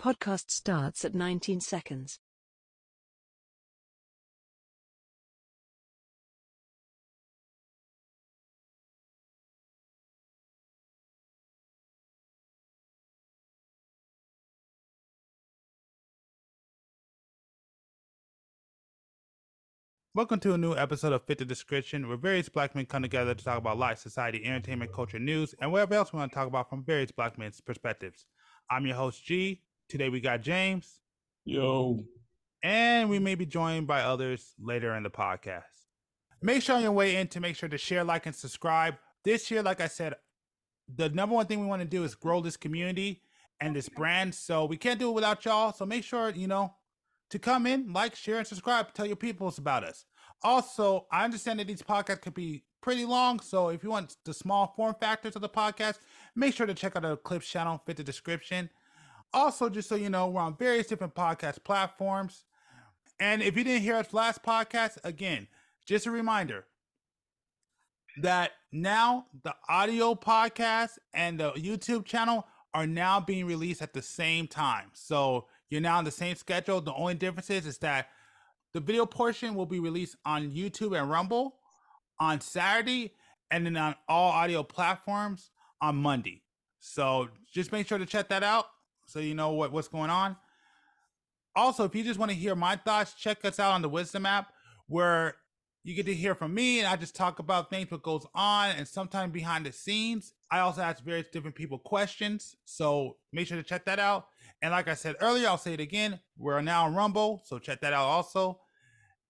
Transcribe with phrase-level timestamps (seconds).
[0.00, 2.20] Podcast starts at 19 seconds.
[20.14, 23.34] Welcome to a new episode of Fit the Description, where various black men come together
[23.34, 26.48] to talk about life, society, entertainment, culture, news, and whatever else we want to talk
[26.48, 28.24] about from various black men's perspectives.
[28.70, 29.60] I'm your host, G.
[29.90, 31.00] Today we got James.
[31.44, 31.98] Yo.
[32.62, 35.64] And we may be joined by others later in the podcast.
[36.40, 38.94] Make sure on your way in to make sure to share, like, and subscribe.
[39.24, 40.14] This year, like I said,
[40.94, 43.22] the number one thing we want to do is grow this community
[43.60, 44.32] and this brand.
[44.32, 45.72] So we can't do it without y'all.
[45.72, 46.72] So make sure, you know,
[47.30, 48.94] to come in, like, share, and subscribe.
[48.94, 50.04] Tell your peoples about us.
[50.44, 53.40] Also, I understand that these podcasts could be pretty long.
[53.40, 55.98] So if you want the small form factors of the podcast,
[56.36, 58.70] make sure to check out the Clips channel, fit the description.
[59.32, 62.44] Also, just so you know, we're on various different podcast platforms.
[63.20, 65.46] And if you didn't hear us last podcast, again,
[65.86, 66.64] just a reminder
[68.22, 74.02] that now the audio podcast and the YouTube channel are now being released at the
[74.02, 74.90] same time.
[74.92, 76.80] So you're now on the same schedule.
[76.80, 78.08] The only difference is, is that
[78.72, 81.56] the video portion will be released on YouTube and Rumble
[82.18, 83.14] on Saturday
[83.50, 86.42] and then on all audio platforms on Monday.
[86.78, 88.66] So just make sure to check that out
[89.10, 90.36] so you know what, what's going on.
[91.56, 94.24] Also, if you just want to hear my thoughts, check us out on the Wisdom
[94.24, 94.52] app
[94.86, 95.36] where
[95.82, 98.70] you get to hear from me and I just talk about things what goes on
[98.70, 100.34] and sometimes behind the scenes.
[100.50, 102.56] I also ask various different people questions.
[102.64, 104.26] So make sure to check that out.
[104.62, 106.20] And like I said earlier, I'll say it again.
[106.36, 108.60] We're now on Rumble, so check that out also.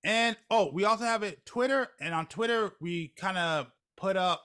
[0.03, 4.43] And oh, we also have it Twitter, and on Twitter we kind of put up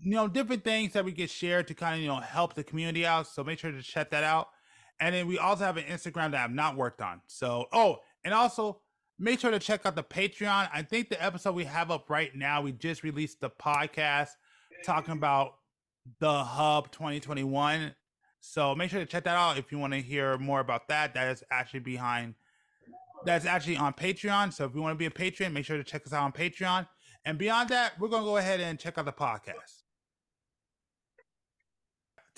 [0.00, 2.64] you know different things that we get shared to kind of you know help the
[2.64, 3.26] community out.
[3.26, 4.48] So make sure to check that out.
[5.00, 7.20] And then we also have an Instagram that I've not worked on.
[7.26, 8.80] So oh, and also
[9.18, 10.68] make sure to check out the Patreon.
[10.72, 14.30] I think the episode we have up right now, we just released the podcast
[14.84, 15.54] talking about
[16.20, 17.94] the Hub 2021
[18.40, 21.14] so make sure to check that out if you want to hear more about that.
[21.14, 22.34] That is actually behind
[23.24, 24.52] that's actually on Patreon.
[24.52, 26.32] So if you want to be a patron, make sure to check us out on
[26.32, 26.86] Patreon.
[27.24, 29.77] And beyond that, we're gonna go ahead and check out the podcast.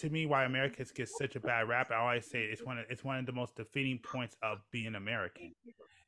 [0.00, 2.86] To me, why Americans get such a bad rap, I always say it's one of
[2.88, 5.52] it's one of the most defeating points of being American.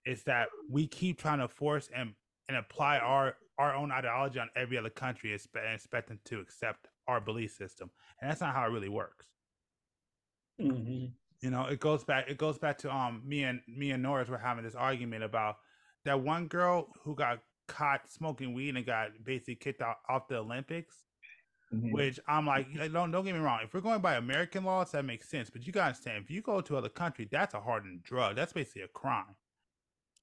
[0.07, 2.15] Is that we keep trying to force and
[2.49, 6.89] and apply our our own ideology on every other country and expect them to accept
[7.07, 9.27] our belief system, and that's not how it really works.
[10.59, 11.07] Mm-hmm.
[11.43, 12.31] You know, it goes back.
[12.31, 15.57] It goes back to um me and me and Norris were having this argument about
[16.07, 20.39] that one girl who got caught smoking weed and got basically kicked out off the
[20.39, 20.97] Olympics.
[21.75, 21.93] Mm-hmm.
[21.93, 23.61] Which I'm like, don't don't get me wrong.
[23.65, 25.49] If we're going by American laws, that makes sense.
[25.49, 28.37] But you gotta understand, if you go to other country, that's a hardened drug.
[28.37, 29.37] That's basically a crime.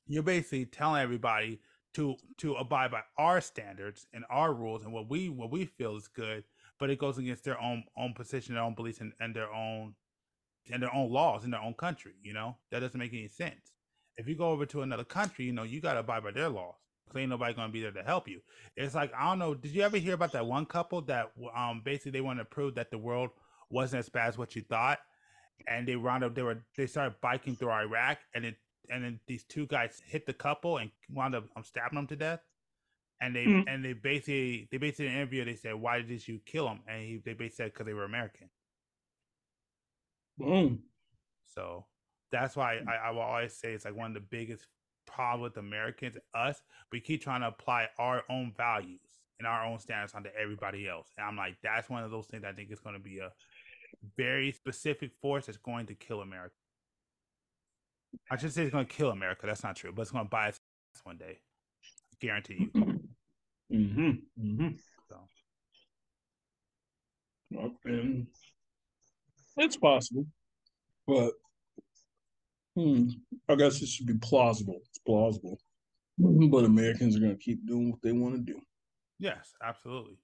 [0.05, 1.59] You're basically telling everybody
[1.95, 5.95] to to abide by our standards and our rules and what we what we feel
[5.97, 6.43] is good,
[6.79, 9.95] but it goes against their own own position, their own beliefs, and, and their own
[10.71, 12.13] and their own laws in their own country.
[12.21, 13.73] You know that doesn't make any sense.
[14.17, 16.49] If you go over to another country, you know you got to abide by their
[16.49, 16.75] laws.
[17.09, 18.41] Cause ain't nobody gonna be there to help you.
[18.75, 19.55] It's like I don't know.
[19.55, 22.75] Did you ever hear about that one couple that um basically they wanted to prove
[22.75, 23.31] that the world
[23.69, 24.99] wasn't as bad as what you thought,
[25.67, 28.55] and they wound up they were they started biking through Iraq, and it
[28.89, 32.15] and then these two guys hit the couple and wound up um, stabbing them to
[32.15, 32.41] death.
[33.21, 33.67] And they mm-hmm.
[33.67, 36.79] and they basically they basically in an interview they said why did you kill them
[36.87, 38.49] and he they basically said because they were American.
[40.37, 40.83] Boom.
[41.47, 41.85] So
[42.31, 44.65] that's why I, I will always say it's like one of the biggest
[45.11, 46.61] problems with Americans, us.
[46.91, 48.99] We keep trying to apply our own values
[49.39, 51.07] and our own standards onto everybody else.
[51.17, 53.31] And I'm like, that's one of those things I think is going to be a
[54.17, 56.55] very specific force that's going to kill America.
[58.31, 59.45] I should say it's going to kill America.
[59.45, 60.59] That's not true, but it's going to buy us
[61.03, 61.39] one day.
[61.83, 62.99] I guarantee you.
[63.71, 64.09] Mm-hmm.
[64.43, 64.67] Mm-hmm.
[65.07, 65.15] So.
[67.85, 68.27] And
[69.57, 70.25] it's possible,
[71.07, 71.31] but
[72.79, 73.09] hmm,
[73.47, 74.79] I guess it should be plausible.
[74.89, 75.59] It's plausible,
[76.17, 78.59] but Americans are going to keep doing what they want to do.
[79.19, 80.17] Yes, absolutely.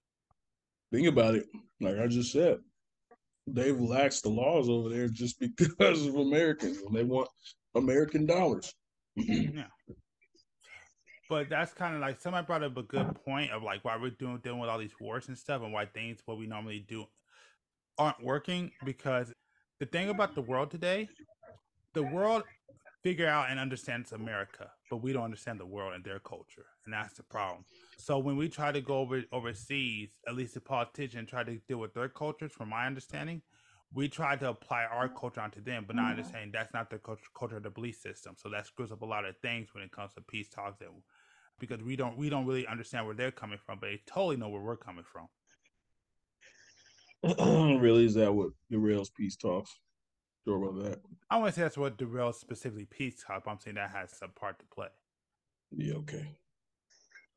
[0.92, 1.48] Think about it.
[1.81, 2.60] Like I just said,
[3.48, 7.30] they've relaxed the laws over there just because of Americans, and they want
[7.75, 8.74] American dollars.
[9.16, 9.68] yeah.
[11.28, 14.12] But that's kind of like somebody brought up a good point of like why we're
[14.12, 17.06] doing dealing with all these wars and stuff, and why things what we normally do
[17.98, 19.34] aren't working because
[19.80, 21.10] the thing about the world today,
[21.95, 22.44] the world
[23.01, 26.94] figure out and understands America, but we don't understand the world and their culture, and
[26.94, 27.63] that's the problem.
[27.97, 31.77] So when we try to go over overseas, at least the politicians try to deal
[31.77, 33.42] with their cultures, from my understanding,
[33.94, 36.12] we try to apply our culture onto them, but not mm-hmm.
[36.12, 38.36] understanding that's not the culture, culture the belief system.
[38.38, 40.89] So that screws up a lot of things when it comes to peace talks, and
[41.59, 44.50] because we don't we don't really understand where they're coming from, but they totally know
[44.50, 45.27] where we're coming from.
[47.81, 49.71] really, is that what derails peace talks?
[50.45, 51.01] Sure about that.
[51.30, 53.44] I want to say that's what derails specifically peace talk.
[53.47, 54.88] I'm saying that has some part to play.
[55.71, 56.27] Yeah, okay.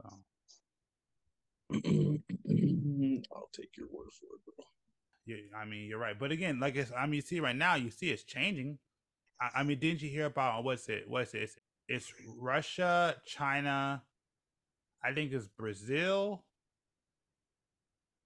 [0.03, 0.09] So.
[3.35, 4.65] I'll take your word for it, bro.
[5.27, 7.75] Yeah, I mean you're right, but again, like it's, I mean, you see right now,
[7.75, 8.79] you see it's changing.
[9.41, 11.05] I, I mean, didn't you hear about what's it?
[11.07, 11.43] What's it?
[11.43, 11.57] It's,
[11.89, 14.03] it's Russia, China.
[15.03, 16.45] I think it's Brazil.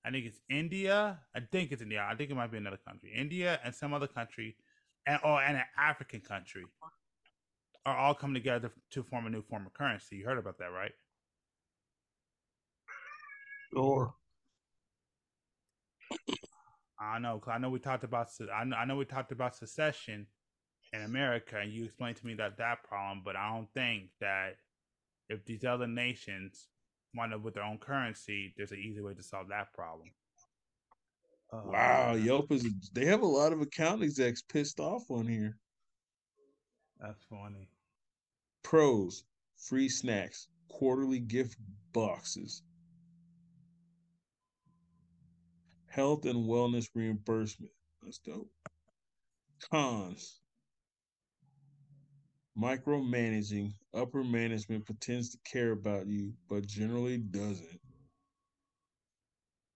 [0.05, 1.20] I think it's India.
[1.34, 2.06] I think it's India.
[2.08, 3.12] I think it might be another country.
[3.17, 4.56] India and some other country,
[5.07, 6.65] and oh, and an African country,
[7.85, 10.17] are all coming together to form a new form of currency.
[10.17, 10.93] You heard about that, right?
[13.75, 14.15] Or
[17.01, 19.57] I know, cause I know we talked about I know, I know we talked about
[19.57, 20.27] secession
[20.93, 24.57] in America, and you explained to me that that problem, but I don't think that
[25.29, 26.69] if these other nations
[27.15, 30.11] wind up with their own currency, there's an easy way to solve that problem.
[31.53, 35.59] Uh, wow, Yelp is they have a lot of account execs pissed off on here.
[36.99, 37.69] That's funny.
[38.63, 39.25] Pros,
[39.57, 41.59] free snacks, quarterly gift
[41.93, 42.63] boxes,
[45.89, 47.73] health and wellness reimbursement.
[48.03, 48.51] That's dope.
[49.71, 50.41] Cons
[52.59, 53.73] micromanaging.
[53.95, 57.81] Upper management pretends to care about you, but generally doesn't.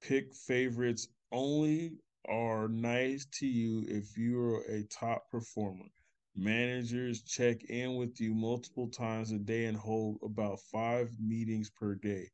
[0.00, 1.92] Pick favorites only
[2.28, 5.86] are nice to you if you're a top performer.
[6.34, 11.94] Managers check in with you multiple times a day and hold about five meetings per
[11.94, 12.30] day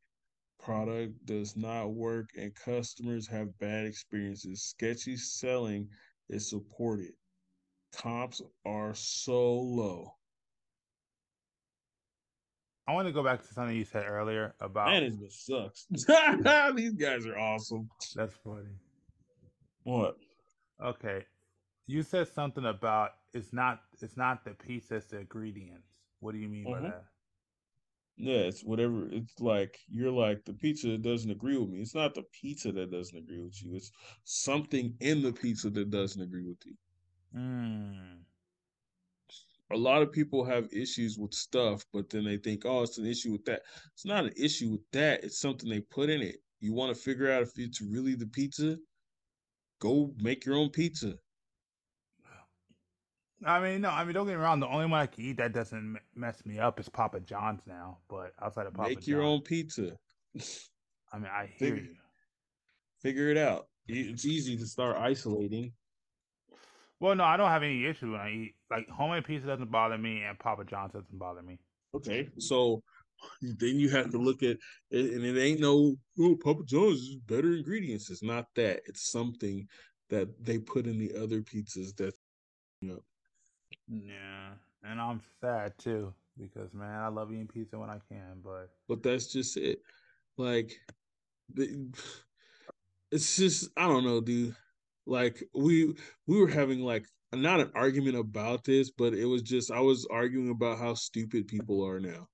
[0.63, 4.63] product does not work and customers have bad experiences.
[4.63, 5.89] Sketchy selling
[6.29, 7.11] is supported.
[7.95, 10.15] Comps are so low.
[12.87, 15.85] I want to go back to something you said earlier about management sucks.
[16.75, 17.89] These guys are awesome.
[18.15, 18.75] That's funny.
[19.83, 20.17] What?
[20.83, 21.25] Okay.
[21.87, 25.87] You said something about it's not it's not the pizza, it's the ingredients.
[26.19, 26.83] What do you mean mm-hmm.
[26.83, 27.03] by that?
[28.15, 29.07] Yeah, it's whatever.
[29.11, 31.81] It's like you're like the pizza doesn't agree with me.
[31.81, 33.75] It's not the pizza that doesn't agree with you.
[33.75, 33.91] It's
[34.23, 36.75] something in the pizza that doesn't agree with you.
[37.35, 38.19] Mm.
[39.71, 43.07] A lot of people have issues with stuff, but then they think, "Oh, it's an
[43.07, 43.63] issue with that."
[43.93, 45.23] It's not an issue with that.
[45.23, 46.35] It's something they put in it.
[46.59, 48.77] You want to figure out if it's really the pizza?
[49.83, 51.15] Go make your own pizza.
[53.45, 54.61] I mean, no, I mean, don't get me wrong.
[54.61, 57.97] The only one I can eat that doesn't mess me up is Papa John's now.
[58.09, 59.97] But outside of Papa make your own pizza.
[61.11, 61.95] I mean, I hear figure, you.
[63.01, 63.67] Figure it out.
[63.89, 65.73] It's easy to start isolating.
[67.01, 68.55] Well, no, I don't have any issue when I eat.
[68.71, 71.59] Like homemade pizza doesn't bother me, and Papa John's doesn't bother me.
[71.93, 72.81] Okay, so
[73.41, 74.57] then you have to look at
[74.91, 78.09] it, and it ain't no oh Papa John's is better ingredients.
[78.09, 78.81] It's not that.
[78.85, 79.67] It's something
[80.09, 82.13] that they put in the other pizzas that
[82.81, 83.03] you know
[83.87, 84.51] yeah,
[84.83, 89.03] and I'm sad too because man, I love eating pizza when I can, but but
[89.03, 89.79] that's just it.
[90.37, 90.71] Like,
[93.11, 94.55] it's just I don't know, dude.
[95.05, 95.93] Like we
[96.27, 100.07] we were having like not an argument about this, but it was just I was
[100.11, 102.27] arguing about how stupid people are now.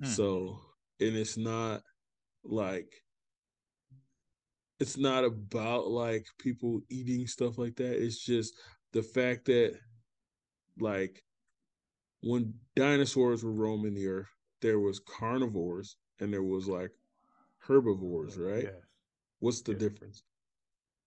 [0.00, 0.06] Hmm.
[0.06, 0.58] So,
[1.00, 1.82] and it's not
[2.44, 2.92] like
[4.78, 8.02] it's not about like people eating stuff like that.
[8.02, 8.54] It's just
[8.92, 9.78] the fact that
[10.78, 11.22] like
[12.22, 14.28] when dinosaurs were roaming the earth,
[14.60, 16.90] there was carnivores and there was like
[17.58, 18.64] herbivores, right?
[18.64, 18.74] Yes.
[19.38, 19.80] What's the yes.
[19.80, 20.22] difference?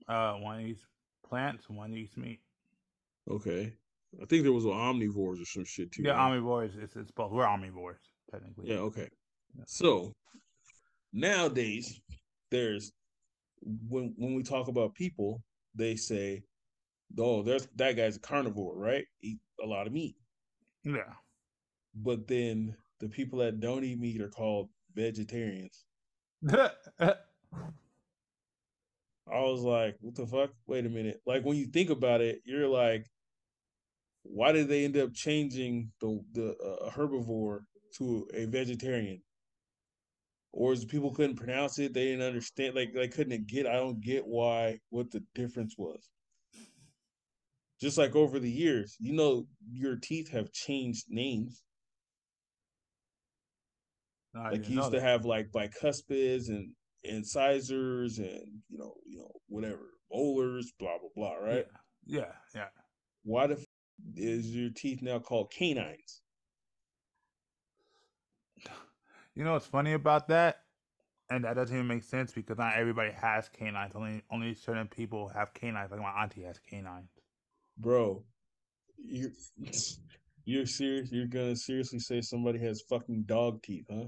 [0.07, 0.81] Uh, one eats
[1.27, 2.39] plants, one eats meat.
[3.29, 3.73] Okay,
[4.19, 6.01] I think there was omnivores or some shit too.
[6.03, 6.31] Yeah, right?
[6.31, 6.81] omnivores.
[6.81, 7.31] It's, it's both.
[7.31, 8.69] We're omnivores technically.
[8.69, 8.77] Yeah.
[8.77, 9.09] Okay.
[9.57, 9.63] Yeah.
[9.67, 10.13] So
[11.13, 11.99] nowadays,
[12.51, 12.91] there's
[13.61, 15.41] when when we talk about people,
[15.75, 16.43] they say,
[17.17, 19.05] "Oh, there's that guy's a carnivore, right?
[19.21, 20.15] Eat a lot of meat.
[20.83, 21.13] Yeah.
[21.95, 25.85] But then the people that don't eat meat are called vegetarians.
[29.31, 30.51] I was like, what the fuck?
[30.67, 31.21] Wait a minute.
[31.25, 33.05] Like when you think about it, you're like,
[34.23, 37.61] why did they end up changing the the uh, herbivore
[37.97, 39.21] to a vegetarian?
[40.51, 43.67] Or is people couldn't pronounce it, they didn't understand, like they couldn't get.
[43.67, 46.09] I don't get why what the difference was
[47.79, 51.63] just like over the years, you know, your teeth have changed names.
[54.33, 56.71] No, like you used to have like bicuspids and
[57.03, 61.65] incisors and you know, you know, whatever molars, blah blah blah, right?
[62.05, 62.31] Yeah, yeah.
[62.53, 62.67] yeah.
[63.23, 63.65] Why the f-
[64.15, 66.21] is your teeth now called canines?
[69.39, 70.63] You know what's funny about that?
[71.29, 73.93] And that doesn't even make sense because not everybody has canines.
[73.95, 75.91] Only only certain people have canines.
[75.91, 77.07] Like my auntie has canines.
[77.77, 78.25] Bro,
[78.97, 79.31] you
[80.43, 81.09] you're serious?
[81.09, 84.07] You're gonna seriously say somebody has fucking dog teeth, huh?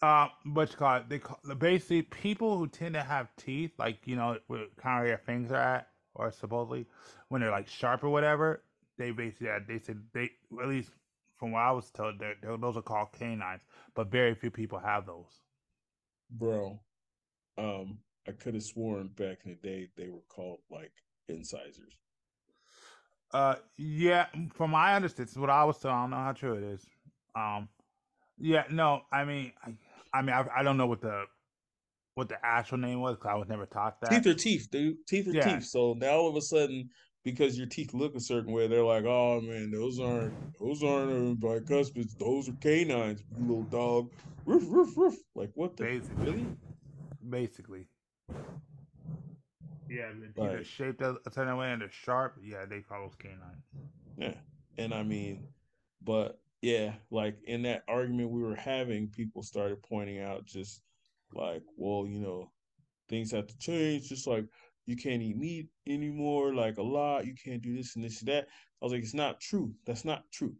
[0.00, 1.10] Uh, what you call it?
[1.10, 5.02] They call basically people who tend to have teeth, like you know, where kind of
[5.02, 6.86] where your fingers are at, or supposedly
[7.28, 8.62] when they're like sharp or whatever.
[8.96, 10.30] They basically they said they
[10.62, 10.92] at least
[11.36, 13.62] from what I was told, they're, they're, those are called canines,
[13.94, 15.40] but very few people have those.
[16.30, 16.80] Bro,
[17.58, 20.92] um, I could have sworn back in the day they were called like
[21.28, 21.98] incisors.
[23.32, 26.64] Uh, yeah, from my understanding, what I was told, I don't know how true it
[26.64, 26.86] is.
[27.34, 27.68] Um,
[28.38, 29.74] yeah, no, I mean, I,
[30.12, 31.24] I mean, I, I don't know what the
[32.14, 34.10] what the actual name was because I was never taught that.
[34.10, 35.06] Teeth are teeth, dude.
[35.06, 35.56] Teeth are Yeah.
[35.56, 35.64] teeth.
[35.66, 36.88] So now all of a sudden,
[37.26, 41.10] because your teeth look a certain way, they're like, "Oh man, those aren't those aren't
[41.12, 42.16] uh, bicuspids.
[42.18, 44.12] Those are canines, you little dog."
[44.46, 45.16] Roof, roof, roof.
[45.36, 46.26] Like what the Basically.
[46.26, 46.46] really?
[47.28, 47.88] Basically,
[49.88, 50.64] yeah, the teeth are Right.
[50.64, 52.38] shaped a a certain way and they're sharp.
[52.42, 53.64] Yeah, they call those canines.
[54.16, 54.34] Yeah.
[54.78, 55.48] And I mean,
[56.02, 60.82] but yeah, like in that argument we were having, people started pointing out just
[61.32, 62.50] like, well, you know,
[63.08, 64.08] things have to change.
[64.08, 64.46] Just like
[64.86, 67.26] you can't eat meat anymore, like a lot.
[67.26, 68.48] You can't do this and this and that.
[68.80, 69.74] I was like, it's not true.
[69.86, 70.54] That's not true.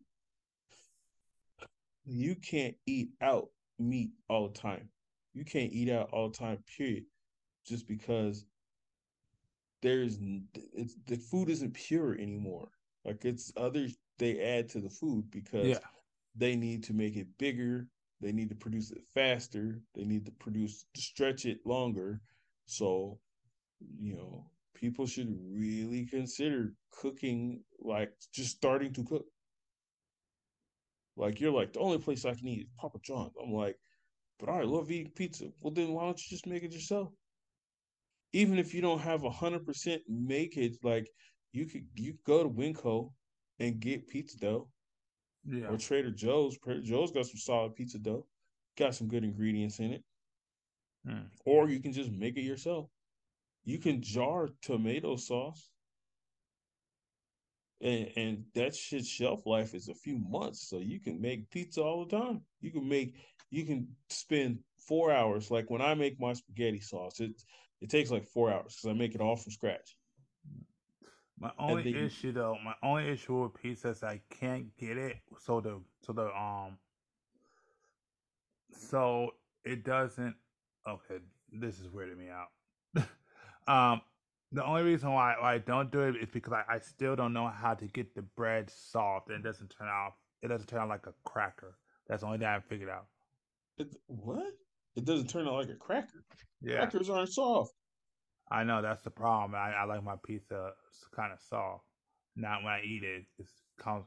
[2.06, 4.88] You can't eat out meat all the time.
[5.34, 7.04] You can't eat out all the time, period.
[7.66, 8.44] Just because
[9.82, 10.18] there's
[10.74, 12.68] it's the food isn't pure anymore.
[13.04, 15.78] Like it's others they add to the food because Yeah,
[16.36, 17.88] they need to make it bigger,
[18.20, 22.20] they need to produce it faster, they need to produce to stretch it longer.
[22.66, 23.18] So,
[23.80, 29.24] you know, people should really consider cooking like just starting to cook.
[31.16, 33.32] Like you're like the only place I can eat is Papa John's.
[33.42, 33.76] I'm like,
[34.38, 35.46] but I love eating pizza.
[35.60, 37.12] Well then why don't you just make it yourself?
[38.32, 41.08] Even if you don't have a hundred percent make it, like
[41.52, 43.12] you could you could go to Winco
[43.58, 44.68] and get pizza dough
[45.48, 46.58] yeah, or Trader Joe's.
[46.58, 48.26] Trader Joe's got some solid pizza dough,
[48.76, 50.04] got some good ingredients in it.
[51.06, 51.26] Hmm.
[51.44, 52.88] Or you can just make it yourself.
[53.66, 55.68] You can jar tomato sauce,
[57.80, 61.82] and and that shit shelf life is a few months, so you can make pizza
[61.82, 62.42] all the time.
[62.60, 63.16] You can make
[63.50, 65.50] you can spend four hours.
[65.50, 67.32] Like when I make my spaghetti sauce, it
[67.80, 69.96] it takes like four hours because I make it all from scratch.
[71.38, 75.16] My only then issue though, my only issue with pizza is I can't get it
[75.40, 76.78] so the so the um
[78.72, 79.32] so
[79.64, 80.36] it doesn't
[80.88, 81.18] okay,
[81.52, 82.48] this is weirding me out.
[83.66, 84.00] Um
[84.52, 87.32] the only reason why, why I don't do it is because I, I still don't
[87.32, 90.80] know how to get the bread soft and it doesn't turn out it doesn't turn
[90.80, 91.76] out like a cracker.
[92.08, 93.06] That's the only thing I figured out.
[93.78, 94.52] It, what?
[94.94, 96.24] It doesn't turn out like a cracker.
[96.62, 96.76] Yeah.
[96.76, 97.72] Crackers aren't soft.
[98.50, 99.54] I know that's the problem.
[99.54, 100.70] I, I like my pizza
[101.14, 101.84] kind of soft.
[102.36, 103.46] Not when I eat it, it
[103.78, 104.04] comes.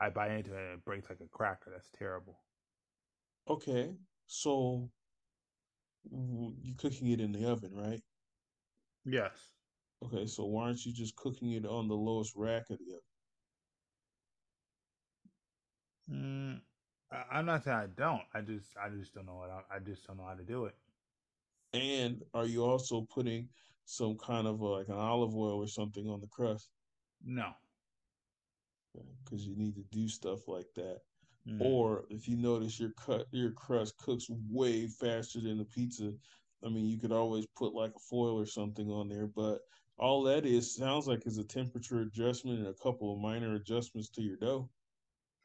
[0.00, 1.70] I bite into it and it breaks like a cracker.
[1.70, 2.38] That's terrible.
[3.48, 3.94] Okay,
[4.26, 4.90] so
[6.10, 8.02] you're cooking it in the oven, right?
[9.06, 9.30] Yes.
[10.04, 13.00] Okay, so why aren't you just cooking it on the lowest rack of the oven?
[16.10, 16.60] Mm,
[17.10, 18.22] I, I'm not saying I don't.
[18.34, 20.66] I just I just don't know what I, I just don't know how to do
[20.66, 20.74] it.
[21.72, 23.48] And are you also putting
[23.84, 26.68] some kind of uh, like an olive oil or something on the crust?
[27.24, 27.52] No.
[29.24, 31.00] Because you need to do stuff like that.
[31.48, 31.60] Mm.
[31.60, 36.12] Or if you notice your cut your crust cooks way faster than the pizza,
[36.66, 39.60] I mean you could always put like a foil or something on there, but
[39.98, 44.10] all that is sounds like is a temperature adjustment and a couple of minor adjustments
[44.10, 44.68] to your dough.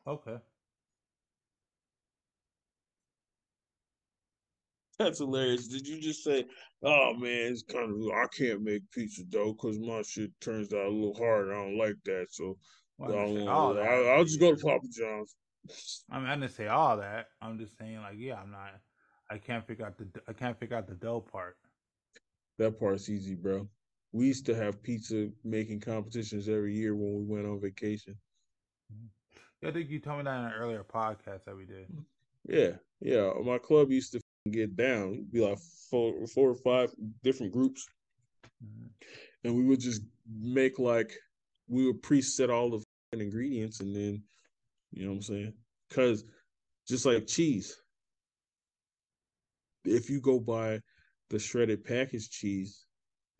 [0.08, 0.38] Okay.
[4.98, 5.68] That's hilarious.
[5.68, 6.46] Did you just say,
[6.84, 10.86] "Oh man, it's kind of I can't make pizza dough because my shit turns out
[10.86, 11.50] a little hard.
[11.50, 12.58] I don't like that, so
[12.98, 13.84] Well, I didn't say I'll, all that.
[13.84, 15.36] I'll, I'll just go to Papa John's."
[16.12, 17.28] I mean, I didn't say all that.
[17.42, 18.74] I'm just saying, like, yeah, I'm not.
[19.32, 21.58] I can't figure out the I can't figure out the dough part.
[22.60, 23.68] That part's easy, bro.
[24.12, 28.18] We used to have pizza making competitions every year when we went on vacation.
[29.62, 31.88] Yeah, I think you told me that in an earlier podcast that we did.
[32.48, 33.32] Yeah, yeah.
[33.42, 34.20] My club used to
[34.52, 35.14] get down.
[35.14, 35.60] It'd be like
[35.90, 37.88] four, four or five different groups,
[38.64, 38.90] Mhm.
[39.46, 41.18] and we would just make like
[41.68, 42.84] we would preset all the
[43.14, 44.24] ingredients, and then
[44.92, 45.54] you know what I'm saying?
[45.88, 46.26] Because
[46.86, 47.82] just like cheese,
[49.86, 50.80] if you go buy
[51.30, 52.86] the shredded packaged cheese,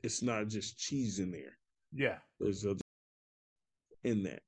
[0.04, 1.58] it's not just cheese in there.
[1.94, 2.18] Yeah.
[2.40, 2.82] There's other
[4.04, 4.42] in that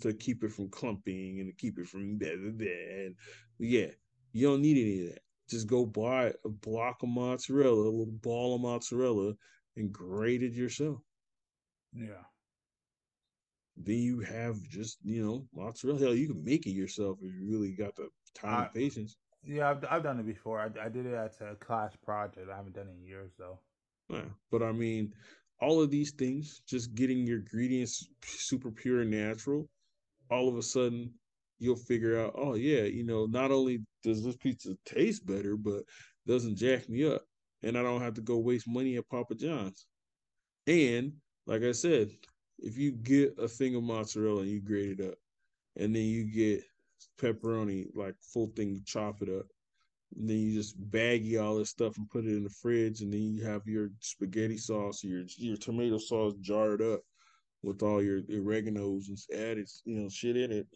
[0.00, 2.66] to keep it from clumping and to keep it from blah, blah, blah.
[2.66, 3.14] And
[3.58, 3.88] yeah,
[4.32, 5.22] you don't need any of that.
[5.48, 9.34] Just go buy a block of mozzarella, a little ball of mozzarella,
[9.76, 10.98] and grate it yourself.
[11.92, 12.24] Yeah.
[13.76, 15.98] Then you have just you know mozzarella.
[16.00, 19.16] Hell, you can make it yourself if you really got the time I- and patience.
[19.46, 20.60] Yeah, I've, I've done it before.
[20.60, 22.48] I, I did it as a class project.
[22.50, 23.58] I haven't done it in years though.
[24.08, 25.12] Yeah, but I mean,
[25.60, 29.68] all of these things, just getting your ingredients super pure and natural,
[30.30, 31.12] all of a sudden
[31.58, 35.82] you'll figure out, oh yeah, you know, not only does this pizza taste better, but
[36.26, 37.22] doesn't jack me up,
[37.62, 39.86] and I don't have to go waste money at Papa John's.
[40.66, 41.12] And
[41.46, 42.10] like I said,
[42.58, 45.18] if you get a thing of mozzarella and you grate it up,
[45.76, 46.64] and then you get
[47.20, 49.46] pepperoni, like full thing, you chop it up,
[50.16, 53.12] and then you just baggy all this stuff and put it in the fridge, and
[53.12, 57.00] then you have your spaghetti sauce, your your tomato sauce jarred up
[57.62, 60.66] with all your oreganos and added, you know, shit in it.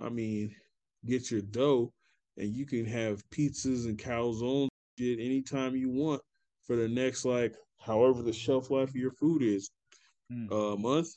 [0.00, 0.54] I mean,
[1.06, 1.92] get your dough,
[2.36, 6.22] and you can have pizzas and calzones shit anytime you want
[6.66, 9.70] for the next like however the shelf life of your food is,
[10.32, 10.74] Mm.
[10.74, 11.12] a month.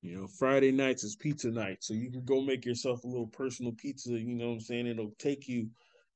[0.00, 3.26] You know, Friday nights is pizza night, so you can go make yourself a little
[3.26, 4.12] personal pizza.
[4.12, 4.86] You know what I'm saying?
[4.86, 5.68] It'll take you,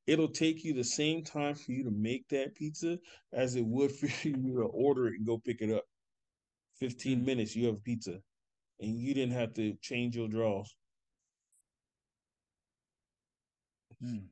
[0.06, 2.98] it'll take you the same time for you to make that pizza
[3.32, 5.84] as it would for you to order it and go pick it up.
[6.78, 8.18] 15 minutes, you have pizza,
[8.80, 10.74] and you didn't have to change your draws.
[14.02, 14.26] Mm.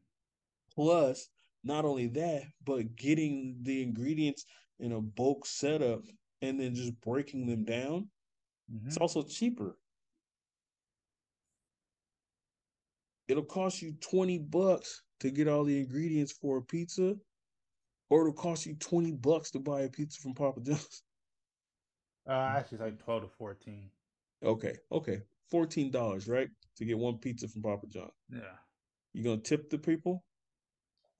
[0.74, 1.28] Plus,
[1.64, 4.44] not only that, but getting the ingredients
[4.78, 6.02] in a bulk setup
[6.40, 8.08] and then just breaking them down
[8.72, 8.86] Mhm.
[8.86, 9.76] It's also cheaper.
[13.28, 17.16] It'll cost you 20 bucks to get all the ingredients for a pizza,
[18.08, 21.02] or it'll cost you 20 bucks to buy a pizza from Papa John's.
[22.26, 23.90] Uh, actually, it's like twelve to fourteen.
[24.44, 25.22] Okay, okay.
[25.50, 26.48] $14, right?
[26.76, 28.12] To get one pizza from Papa John's.
[28.28, 28.56] Yeah.
[29.14, 30.22] You gonna tip the people?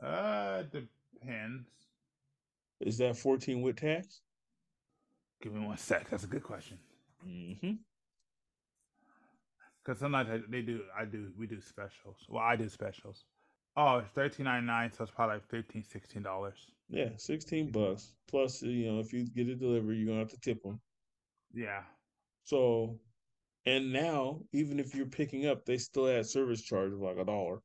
[0.00, 1.68] Uh, depends.
[2.80, 4.20] Is that 14 with tax?
[5.42, 6.08] Give me one sec.
[6.10, 6.78] That's a good question.
[7.26, 7.72] Mm-hmm.
[9.84, 12.16] Because sometimes I, they do, I do, we do specials.
[12.28, 13.24] Well, I do specials.
[13.76, 16.66] Oh, it's thirteen ninety nine, so it's probably like 15 16 dollars.
[16.88, 18.14] Yeah, 16 bucks.
[18.28, 20.80] Plus, you know, if you get it delivered, you're gonna have to tip them.
[21.54, 21.82] Yeah.
[22.44, 22.98] So,
[23.66, 27.24] and now, even if you're picking up, they still add service charge of like a
[27.24, 27.60] dollar.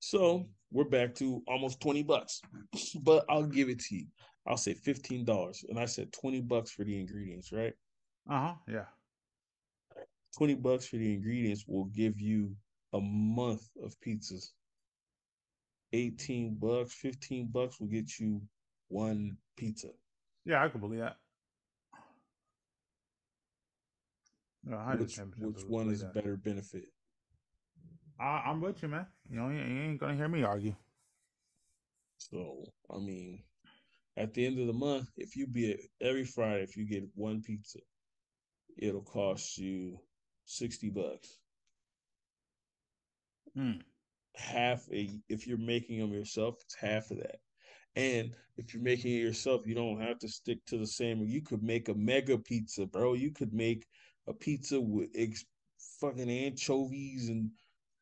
[0.00, 2.40] So we're back to almost 20 bucks.
[3.02, 4.06] But I'll give it to you.
[4.46, 5.64] I'll say $15.
[5.68, 7.74] And I said 20 bucks for the ingredients, right?
[8.28, 8.54] Uh huh.
[8.68, 8.84] Yeah.
[10.36, 12.54] 20 bucks for the ingredients will give you
[12.92, 14.52] a month of pizzas.
[15.92, 18.40] 18 bucks, 15 bucks will get you
[18.88, 19.88] one pizza.
[20.44, 21.16] Yeah, I can believe that.
[24.64, 26.84] No, Which, which one is better benefit?
[28.20, 29.06] I, I'm with you, man.
[29.30, 30.74] You know, you, you ain't gonna hear me argue.
[32.18, 33.42] So, I mean,
[34.16, 37.42] at the end of the month, if you be every Friday, if you get one
[37.42, 37.78] pizza,
[38.80, 39.98] it'll cost you
[40.46, 41.38] 60 bucks.
[43.56, 43.80] Mm.
[44.34, 47.36] Half a, if you're making them yourself, it's half of that.
[47.96, 51.22] And if you're making it yourself, you don't have to stick to the same.
[51.24, 53.14] You could make a mega pizza, bro.
[53.14, 53.86] You could make
[54.28, 55.44] a pizza with ex-
[56.00, 57.50] fucking anchovies and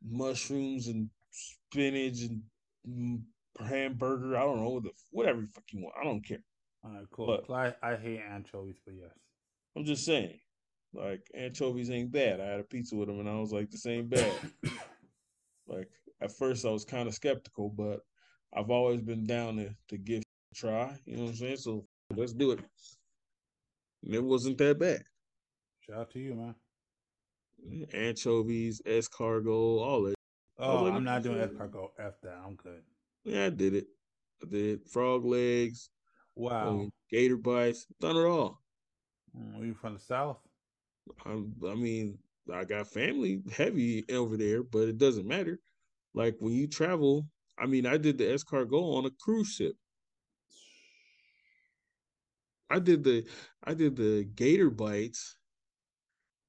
[0.07, 2.43] mushrooms and spinach and
[2.88, 3.23] mm,
[3.67, 4.37] hamburger.
[4.37, 5.97] I don't know the whatever the fuck you want.
[6.01, 6.43] I don't care.
[6.85, 7.41] All right, cool.
[7.49, 9.11] But- I, I hate anchovies, but yes.
[9.77, 10.38] I'm just saying,
[10.92, 12.40] like anchovies ain't bad.
[12.40, 14.33] I had a pizza with them and I was like, this ain't bad.
[15.66, 15.88] like
[16.20, 18.01] at first I was kind of skeptical, but
[18.55, 20.98] I've always been down to to give a try.
[21.05, 21.57] You know what I'm saying?
[21.59, 21.85] So
[22.16, 22.61] let's do it.
[24.05, 25.03] And it wasn't that bad.
[25.81, 26.55] Shout out to you, man.
[27.92, 30.14] Anchovies, escargot, all that.
[30.59, 31.90] Oh, like, I'm not doing escargot.
[31.98, 32.38] F that.
[32.44, 32.83] I'm good.
[33.24, 33.87] Yeah, I did it.
[34.42, 35.90] I did frog legs,
[36.37, 36.70] Wow.
[36.70, 38.62] mean, gator bites, done it all.
[39.37, 40.38] Mm, you from the south?
[41.25, 42.18] I'm, I mean,
[42.53, 45.59] I got family heavy over there, but it doesn't matter.
[46.14, 47.27] Like when you travel,
[47.59, 49.75] I mean, I did the escargot on a cruise ship.
[52.71, 53.27] I did the
[53.64, 55.37] I did the gator bites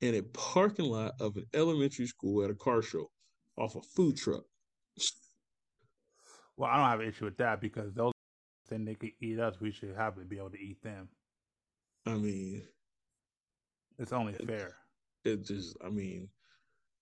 [0.02, 3.10] in a parking lot of an elementary school at a car show
[3.58, 4.44] off a food truck.
[6.58, 8.12] Well, I don't have an issue with that because those
[8.70, 9.60] then they could eat us.
[9.60, 11.10] We should have to be able to eat them.
[12.06, 12.64] I mean,
[14.00, 14.76] It's only It- fair.
[15.26, 16.30] it just I mean,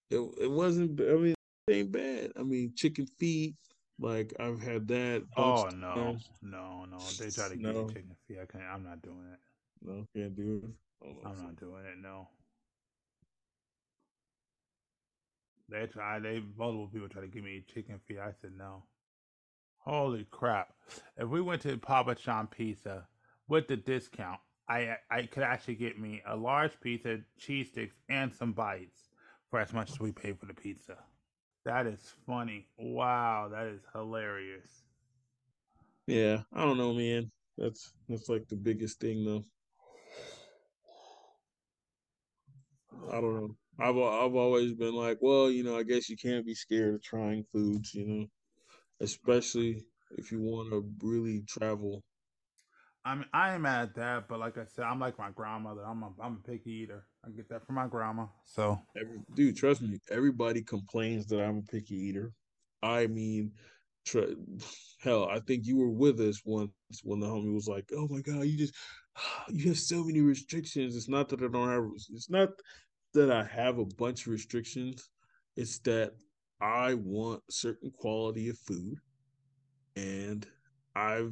[0.09, 1.35] it it wasn't I mean,
[1.67, 2.31] it ain't bad.
[2.35, 3.55] I mean, chicken feet,
[3.99, 5.25] Like I've had that.
[5.37, 6.97] Oh no, no, no!
[7.19, 7.87] They try to get No.
[7.87, 8.39] chicken feet.
[8.41, 8.63] I can't.
[8.63, 9.39] I'm not doing it.
[9.81, 11.05] No, can't do it.
[11.05, 11.21] Oh.
[11.29, 11.97] I'm not doing it.
[11.99, 12.27] No.
[15.69, 16.23] They tried.
[16.23, 18.19] They multiple people tried to give me chicken feet.
[18.19, 18.83] I said no.
[19.79, 20.73] Holy crap!
[21.17, 23.07] If we went to Papa John Pizza
[23.47, 28.33] with the discount, I I could actually get me a large pizza, cheese sticks, and
[28.33, 29.09] some bites
[29.49, 30.97] for as much as we paid for the pizza.
[31.65, 32.67] That is funny.
[32.77, 34.83] Wow, that is hilarious.
[36.07, 37.31] Yeah, I don't know, man.
[37.57, 39.43] That's that's like the biggest thing, though.
[43.11, 43.55] I don't know.
[43.79, 47.03] I've I've always been like, well, you know, I guess you can't be scared of
[47.03, 48.27] trying foods, you know,
[49.01, 49.83] especially
[50.17, 52.03] if you want to really travel.
[53.07, 55.81] I mean, I ain't mad at that, but like I said, I'm like my grandmother.
[55.85, 57.05] I'm a I'm a picky eater.
[57.25, 58.25] I get that from my grandma.
[58.43, 62.33] So Every, dude, trust me, everybody complains that I'm a picky eater.
[62.83, 63.53] I mean,
[64.05, 64.35] tr-
[65.01, 68.19] hell, I think you were with us once when the homie was like, "Oh my
[68.19, 68.73] god, you just
[69.47, 71.85] you have so many restrictions." It's not that I don't have.
[72.13, 72.49] It's not
[73.13, 75.09] that I have a bunch of restrictions.
[75.55, 76.11] It's that
[76.59, 78.97] I want certain quality of food,
[79.95, 80.45] and
[80.93, 81.31] I've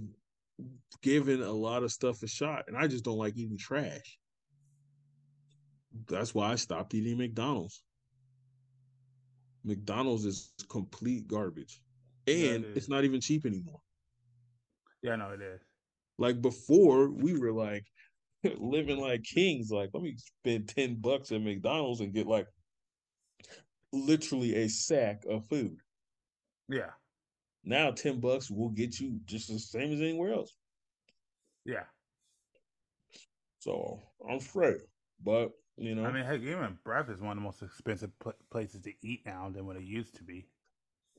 [1.02, 4.18] given a lot of stuff a shot, and I just don't like eating trash.
[6.08, 7.84] That's why I stopped eating McDonald's.
[9.64, 11.82] McDonald's is complete garbage.
[12.28, 13.80] Yeah, And it's not even cheap anymore.
[15.02, 15.62] yeah, no, it is.
[16.18, 17.86] Like before, we were like
[18.58, 19.70] living like kings.
[19.72, 22.48] Like, let me spend 10 bucks at McDonald's and get like
[23.92, 25.78] literally a sack of food.
[26.70, 26.92] Yeah,
[27.66, 30.56] Now 10 bucks will get you just the same as anywhere else.
[31.66, 31.86] yeah.
[33.60, 34.82] So I'm straight.
[35.20, 38.34] But you know, I mean, heck, even breakfast is one of the most expensive pl-
[38.52, 40.48] places to eat now than what it used to be.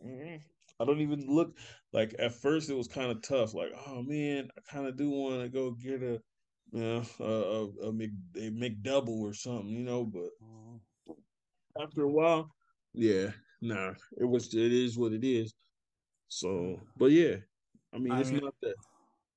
[0.02, 0.42] Mhm.
[0.78, 1.58] I don't even look
[1.92, 3.54] like at first it was kind of tough.
[3.54, 6.22] Like, oh man, I kind of do want to go get a,
[6.72, 10.04] you know, a, a, a, Mc, a McDouble or something, you know.
[10.04, 10.30] But
[11.80, 12.50] after a while,
[12.92, 15.54] yeah, nah, it was it is what it is.
[16.28, 17.36] So, but yeah,
[17.94, 18.74] I mean, I it's mean- not that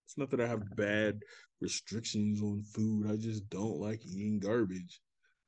[0.06, 1.19] it's not that I have bad
[1.62, 3.10] restrictions on food.
[3.10, 5.02] I just don't like eating garbage.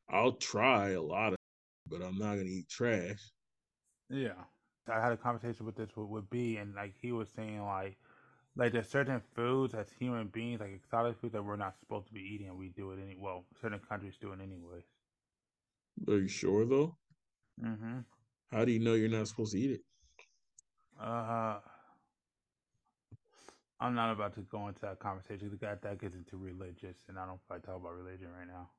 [0.09, 1.39] I'll try a lot of,
[1.87, 3.31] but I'm not gonna eat trash.
[4.09, 4.43] Yeah,
[4.87, 7.97] I had a conversation with this with, with B, and like he was saying, like,
[8.55, 12.13] like there's certain foods as human beings, like exotic foods that we're not supposed to
[12.13, 13.15] be eating, and we do it any.
[13.17, 14.83] Well, certain countries do it anyways.
[16.07, 16.97] Are you sure though?
[17.63, 17.99] Mm-hmm.
[18.51, 19.81] How do you know you're not supposed to eat it?
[20.99, 21.59] Uh,
[23.79, 27.17] I'm not about to go into that conversation because that that gets into religious, and
[27.17, 28.69] I don't like talk about religion right now.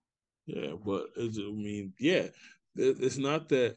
[0.46, 2.28] Yeah, but it's, I mean, yeah,
[2.76, 3.76] it's not that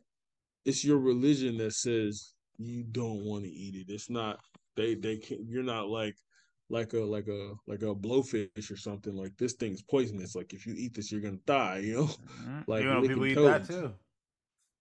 [0.66, 3.92] it's your religion that says you don't want to eat it.
[3.92, 4.40] It's not
[4.76, 5.42] they they can't.
[5.48, 6.16] you're not like
[6.70, 10.36] like a like a like a blowfish or something like this thing's poisonous.
[10.36, 11.80] Like if you eat this, you're gonna die.
[11.80, 12.04] You know?
[12.06, 12.64] Mhm.
[12.68, 13.94] Like Even though people eat that too.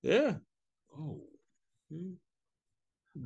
[0.03, 0.35] Yeah.
[0.97, 1.21] Oh.
[1.90, 2.12] Hmm.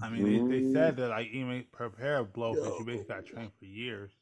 [0.02, 3.52] I mean, they, they said that like even prepare a blowfish, you basically got trained
[3.58, 4.12] for years.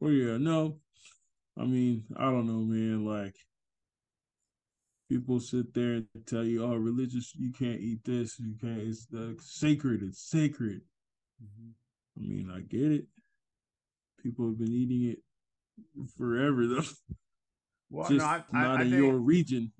[0.00, 0.78] Well, yeah, no.
[1.58, 3.04] I mean, I don't know, man.
[3.04, 3.36] Like,
[5.08, 8.38] people sit there and tell you, "Oh, religious, you can't eat this.
[8.38, 8.80] You can't.
[8.80, 10.02] It's uh, sacred.
[10.02, 10.80] It's sacred."
[12.16, 13.06] I mean, I get it.
[14.22, 15.18] People have been eating it
[16.16, 16.82] forever, though.
[17.90, 19.72] Well, Just no, I, I, not I in think, your region.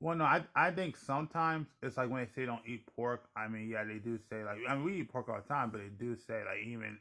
[0.00, 3.28] Well, no, I, I think sometimes it's like when they say don't eat pork.
[3.36, 5.70] I mean, yeah, they do say like, I mean, we eat pork all the time,
[5.70, 6.98] but they do say like even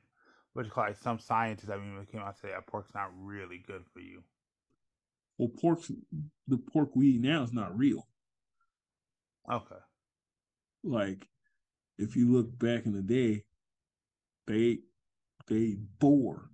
[0.54, 1.70] what you call like some scientists.
[1.70, 4.24] I mean, came out and say that pork's not really good for you.
[5.38, 5.80] Well, pork,
[6.48, 8.08] the pork we eat now is not real.
[9.50, 9.80] Okay.
[10.84, 11.28] Like,
[11.98, 13.46] if you look back in the day,
[14.48, 14.80] they
[15.48, 16.50] they boar,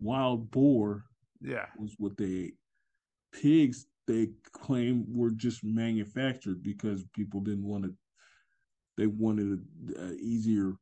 [0.00, 1.04] wild boar
[1.40, 1.66] Yeah.
[1.78, 2.54] was what they ate.
[3.32, 7.94] Pigs, they claim were just manufactured because people didn't want to.
[8.96, 9.64] They wanted
[9.96, 10.74] an easier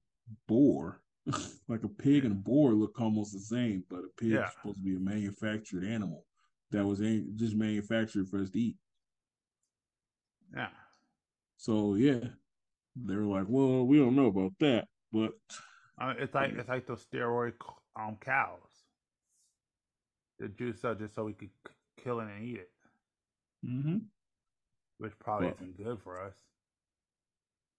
[0.49, 1.01] boar.
[1.69, 4.47] like a pig and a boar look almost the same, but a pig Yeah.
[4.47, 6.27] is supposed to be a manufactured animal
[6.73, 6.99] that was
[7.37, 8.77] just manufactured for us to eat.
[10.55, 10.71] Yeah.
[11.57, 12.21] So yeah,
[12.97, 15.33] they were like, "Well, we don't know about that," but
[16.09, 17.55] mean, it's like it's like those steroid
[17.97, 18.59] um cows.
[20.39, 22.72] The juice up just so we could k- kill it and eat it,
[23.65, 23.99] hmm
[24.99, 26.35] which probably isn't good for us.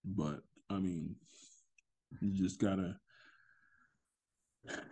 [0.03, 1.15] but I mean,
[2.21, 2.97] you just gotta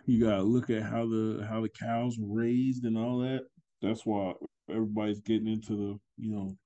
[0.06, 3.42] you gotta look at how the how the cows raised and all that.
[3.80, 4.34] That's why
[4.70, 6.56] everybody's getting into the you know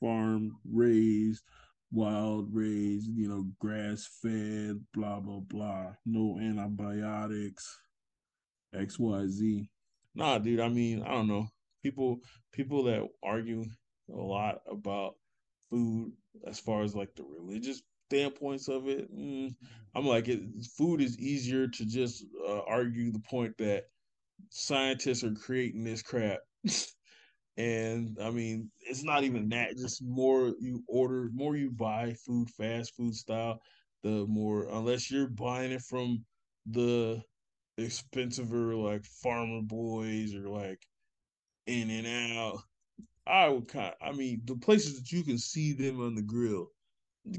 [0.00, 1.44] farm raised
[1.92, 7.78] wild raised, you know, grass fed, blah blah blah, no antibiotics,
[8.74, 9.70] X Y Z.
[10.14, 10.60] Nah, dude.
[10.60, 11.48] I mean, I don't know.
[11.82, 12.20] People
[12.52, 13.64] people that argue
[14.12, 15.14] a lot about
[15.70, 16.12] food
[16.46, 19.14] as far as like the religious standpoints of it.
[19.14, 19.54] Mm,
[19.94, 20.40] I'm like, it,
[20.76, 23.84] food is easier to just uh, argue the point that
[24.50, 26.40] scientists are creating this crap.
[27.56, 29.76] and I mean, it's not even that.
[29.76, 33.60] Just more you order, more you buy food, fast food style,
[34.02, 36.24] the more unless you're buying it from
[36.66, 37.22] the
[37.78, 40.80] expensiver like Farmer Boys or like
[41.66, 42.06] In and
[42.38, 42.58] Out.
[43.26, 43.94] I would kind.
[44.00, 46.68] Of, I mean, the places that you can see them on the grill.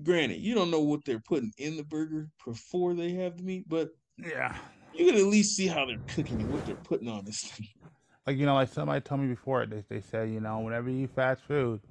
[0.03, 3.65] Granted, you don't know what they're putting in the burger before they have the meat,
[3.67, 4.55] but Yeah.
[4.93, 7.67] you can at least see how they're cooking and what they're putting on this thing.
[8.25, 11.03] Like you know, like somebody told me before, they they said you know whenever you
[11.03, 11.81] eat fast food,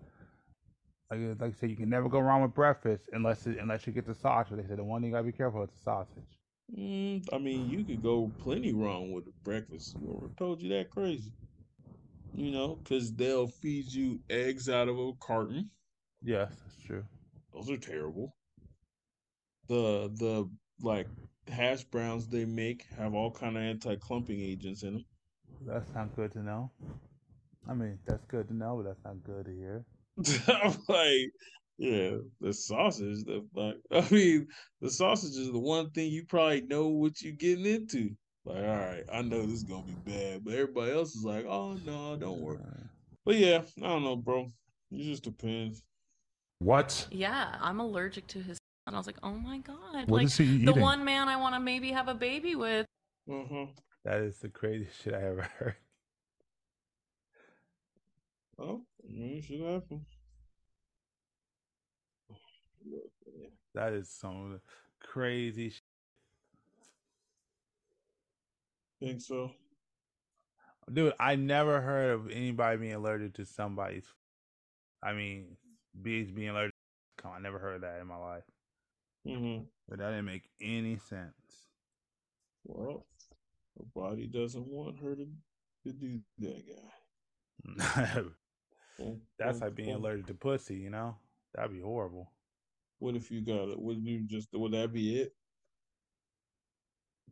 [1.11, 3.93] like like I said, you can never go wrong with breakfast unless it, unless you
[3.93, 4.57] get the sausage.
[4.57, 6.25] They said the one thing you gotta be careful is the sausage.
[6.75, 9.95] Mm, I mean, you could go plenty wrong with breakfast.
[10.01, 11.33] Whoever told you that crazy?
[12.35, 15.71] You know, because they'll feed you eggs out of a carton.
[16.23, 17.05] Yes, that's true.
[17.53, 18.35] Those are terrible.
[19.69, 21.09] The the like
[21.49, 25.05] hash browns they make have all kind of anti clumping agents in them.
[25.67, 26.71] That's not good to know.
[27.69, 29.85] I mean, that's good to know, but that's not good to hear.
[30.49, 31.31] I'm like,
[31.79, 33.25] yeah, the sausage.
[33.25, 34.49] The like, I mean,
[34.81, 38.11] the sausage is the one thing you probably know what you're getting into.
[38.45, 41.47] Like, all right, I know this is gonna be bad, but everybody else is like,
[41.47, 42.59] oh no, don't worry.
[43.25, 44.51] But yeah, I don't know, bro.
[44.91, 45.83] It just depends.
[46.59, 47.07] What?
[47.11, 48.59] Yeah, I'm allergic to his.
[48.87, 51.37] And I was like, oh my god, What like is he the one man I
[51.37, 52.85] want to maybe have a baby with.
[53.31, 53.67] Uh-huh.
[54.05, 55.77] that is the craziest shit I ever heard.
[58.59, 60.05] Oh, it should happen.
[63.75, 64.61] That is some
[65.01, 65.82] crazy shit.
[69.03, 69.51] Think so?
[70.93, 74.07] Dude, I never heard of anybody being allergic to somebody's.
[75.03, 75.57] I mean,
[76.01, 76.75] bees being allergic.
[77.19, 78.45] Come on, I never heard of that in my life.
[79.27, 79.65] Mm-hmm.
[79.89, 81.33] But that didn't make any sense.
[82.65, 83.07] Well,
[83.77, 85.27] her body doesn't want her to,
[85.85, 88.23] to do that guy.
[89.39, 91.17] That's like being allergic to pussy, you know?
[91.55, 92.31] That'd be horrible.
[93.01, 93.81] What if you got it?
[93.81, 95.35] Would you just would that be it?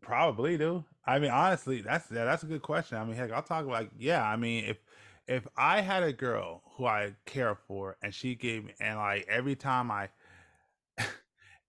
[0.02, 0.84] Probably, do.
[1.04, 2.98] I mean, honestly, that's yeah, that's a good question.
[2.98, 4.24] I mean, heck, I'll talk like, yeah.
[4.24, 4.78] I mean, if
[5.26, 9.26] if I had a girl who I care for, and she gave me, and like
[9.28, 10.08] every time I,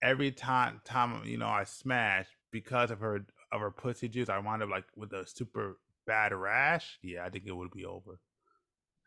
[0.02, 4.40] every time time you know I smash because of her of her pussy juice, I
[4.40, 7.00] wind up like with a super bad rash.
[7.02, 8.20] Yeah, I think it would be over.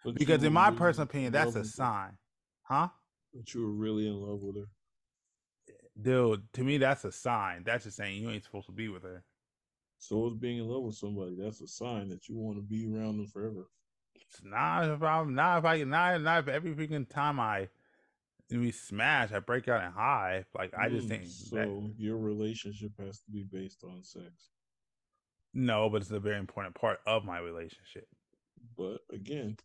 [0.05, 2.19] But Because in my really personal opinion, that's a sign,
[2.63, 2.89] huh?
[3.33, 4.69] But you were really in love with her.
[6.01, 7.65] Dude, to me, that's a sign.
[7.65, 9.25] That's just saying you ain't supposed to be with her.
[9.99, 11.35] So is being in love with somebody.
[11.35, 13.71] That's a sign that you want to be around them forever.
[14.43, 17.69] Nah, if I'm not if I not not if every freaking time I
[18.51, 20.45] we smash, I break out in high.
[20.55, 21.57] Like I just Mm, think so.
[21.57, 24.51] that, your relationship has to be based on sex.
[25.55, 28.09] no, but it's a very important part of my relationship.
[28.77, 29.57] But again,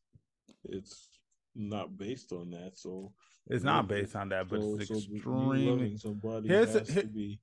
[0.64, 1.10] it's
[1.56, 2.78] not based on that.
[2.78, 3.14] So
[3.50, 7.08] It's not based on that, but so, it's so extremely somebody Here's has here- to
[7.08, 7.40] be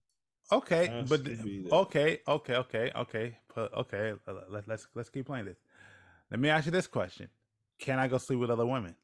[0.53, 1.05] okay.
[1.09, 4.13] But be okay, okay, okay, okay, okay.
[4.49, 5.59] Let, let's let's keep playing this.
[6.31, 7.29] Let me ask you this question:
[7.81, 8.95] Can I go sleep with other women?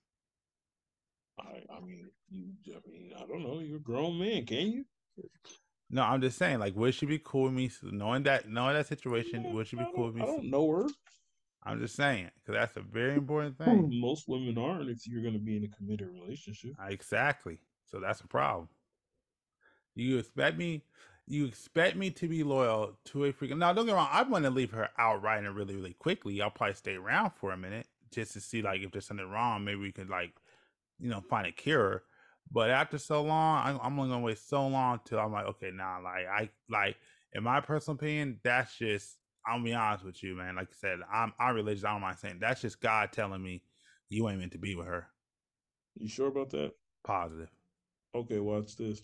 [1.40, 2.52] I, I mean, you.
[2.68, 3.58] I mean, I don't know.
[3.58, 4.84] You're a grown man, can you?
[5.90, 6.60] No, I'm just saying.
[6.60, 9.44] Like, would she be cool with me knowing that knowing that situation?
[9.44, 10.22] Yeah, Would she be cool with me?
[10.22, 10.86] I don't know her.
[11.64, 13.64] I'm just saying because that's a very important hmm.
[13.64, 14.00] thing.
[14.00, 16.72] Most women aren't if you're going to be in a committed relationship.
[16.80, 17.58] Ah, exactly.
[17.86, 18.68] So that's a problem.
[19.94, 20.82] You expect me
[21.28, 24.22] you expect me to be loyal to a freaking now don't get me wrong, I
[24.22, 26.42] want to leave her outright and really, really quickly.
[26.42, 29.64] I'll probably stay around for a minute just to see like if there's something wrong,
[29.64, 30.32] maybe we could like,
[30.98, 32.02] you know, find a cure.
[32.50, 35.70] But after so long, I'm, I'm only gonna wait so long till I'm like, okay,
[35.72, 36.96] now nah, like I like
[37.32, 40.56] in my personal opinion, that's just I'll be honest with you, man.
[40.56, 43.62] Like I said, I'm I'm religious, I don't mind saying that's just God telling me
[44.08, 45.06] you ain't meant to be with her.
[45.96, 46.72] You sure about that?
[47.04, 47.48] Positive.
[48.14, 48.98] Okay, watch this.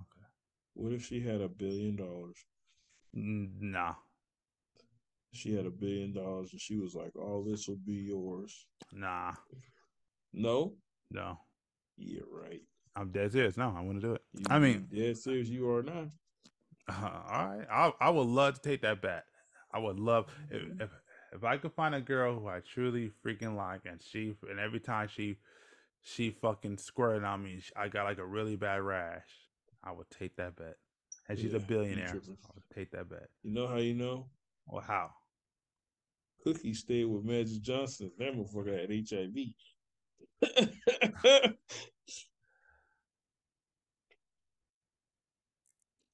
[0.00, 0.26] Okay.
[0.74, 2.36] What if she had a billion dollars?
[3.12, 3.94] Nah.
[5.32, 8.66] She had a billion dollars and she was like, all this will be yours.
[8.92, 9.32] Nah,
[10.32, 10.74] No?
[11.10, 11.38] no.
[11.96, 12.60] Yeah, right.
[12.96, 13.56] I'm dead serious.
[13.56, 14.22] No, I want to do it.
[14.32, 16.06] You, I mean, dead serious you are not.
[16.88, 16.92] uh,
[17.30, 17.66] all right.
[17.70, 19.24] I I would love to take that bet.
[19.74, 20.90] I would love if, if
[21.34, 24.80] if I could find a girl who I truly freaking like, and she and every
[24.80, 25.38] time she
[26.00, 27.60] she fucking squirted on me.
[27.76, 29.26] I got like a really bad rash.
[29.82, 30.76] I would take that bet.
[31.28, 32.08] And she's Yeah, a billionaire.
[32.08, 33.28] I would take that bet.
[33.42, 34.26] You know how you know?
[34.66, 35.10] Well, how?
[36.42, 38.10] Cookie stayed with Magic Johnson.
[38.18, 39.54] That motherfucker had HIV.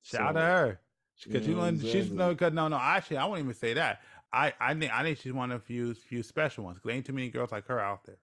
[0.02, 0.80] Shout out to her.
[1.24, 2.16] Because you you know, know, she's exactly.
[2.16, 2.76] no, cause no, no.
[2.78, 4.02] Actually, I wouldn't even say that.
[4.32, 6.78] I, I think, I think she's one of the few, few special ones.
[6.78, 8.18] 'cause there ain't too many girls like her out there.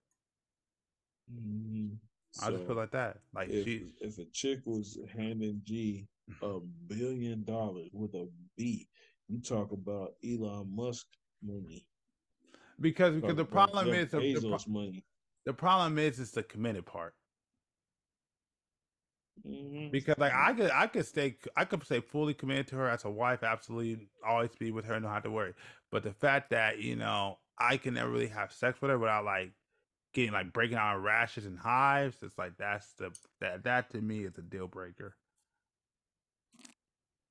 [1.31, 1.99] Mhm.
[2.39, 3.17] I'll just So, put it like that.
[3.33, 6.07] Like if, she, if a chick was handing G
[6.41, 8.89] a billion dollars with a B,
[9.27, 11.07] you talk about Elon Musk
[11.41, 11.88] money.
[12.79, 15.05] because because the problem Jeff is the, the, pro- Bezos money.
[15.45, 17.15] the problem is it's the committed part.
[19.45, 19.91] Mhm.
[19.91, 23.06] Because like I could I could stay I could stay fully committed to her as
[23.06, 25.54] a wife, absolutely always be with her, no have to worry.
[25.91, 29.26] But the fact that you know I can never really have sex with her without
[29.26, 29.54] like
[30.13, 34.26] getting like breaking out rashes and hives, it's like that's the that that to me
[34.26, 35.15] is a deal breaker.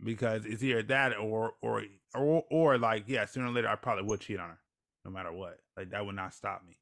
[0.02, 1.82] Because it's either that or or
[2.14, 4.60] or or like yeah, sooner or later I probably would cheat on her,
[5.04, 5.60] no matter what.
[5.76, 6.78] Like that would not stop me.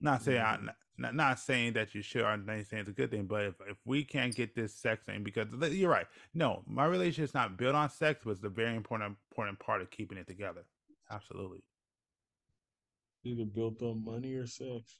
[0.00, 0.74] Not saying I, Mhm.
[1.00, 2.24] Not, not saying that you should.
[2.24, 5.24] I'm saying it's a good thing, but if, if we can't get this sex thing,
[5.24, 6.06] because you're right.
[6.34, 9.80] No, my relationship is not built on sex, but it's a very important important part
[9.80, 10.62] of keeping it together.
[11.10, 11.62] Absolutely.
[13.24, 14.98] Either built on money or sex.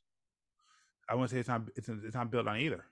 [1.08, 2.84] I wouldn't say it's not it's it's not built on either.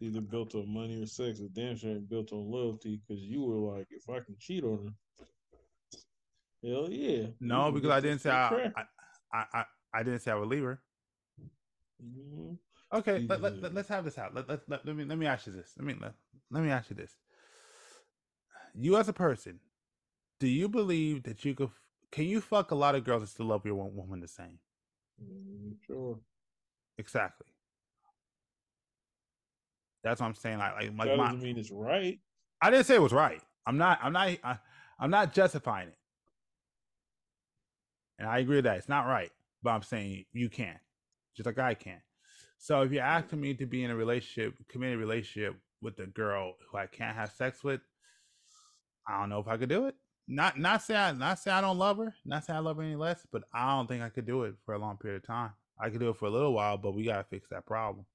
[0.00, 1.40] Either built on money or sex.
[1.40, 4.64] It damn sure ain't built on loyalty because you were like, if I can cheat
[4.64, 4.94] on
[5.92, 7.28] her, hell yeah.
[7.40, 8.48] No, because I didn't say I.
[8.48, 8.84] I,
[9.32, 10.80] I, I I didn't say I would leave her.
[12.92, 14.34] Okay, let, let, let, let's have this out.
[14.34, 15.72] Let, let, let, let me let me ask you this.
[15.78, 16.12] Let me let,
[16.50, 17.16] let me ask you this.
[18.74, 19.60] You as a person,
[20.38, 21.70] do you believe that you could
[22.10, 24.58] can you fuck a lot of girls and still love your one woman the same?
[25.22, 26.18] Mm, Sure.
[26.98, 27.46] Exactly.
[30.04, 30.58] That's what I'm saying.
[30.58, 32.18] Like, like, like that my, doesn't mean it's right.
[32.60, 33.40] I didn't say it was right.
[33.66, 33.98] I'm not.
[34.02, 34.28] I'm not.
[34.44, 34.58] I,
[34.98, 35.98] I'm not justifying it.
[38.18, 39.30] And I agree with that it's not right.
[39.62, 40.78] But I'm saying you can,
[41.36, 42.00] just like I can.
[42.58, 46.54] So if you're asking me to be in a relationship, committed relationship with a girl
[46.70, 47.80] who I can't have sex with,
[49.06, 49.96] I don't know if I could do it.
[50.28, 52.82] Not not say I not say I don't love her, not say I love her
[52.82, 55.26] any less, but I don't think I could do it for a long period of
[55.26, 55.50] time.
[55.78, 58.06] I could do it for a little while, but we gotta fix that problem.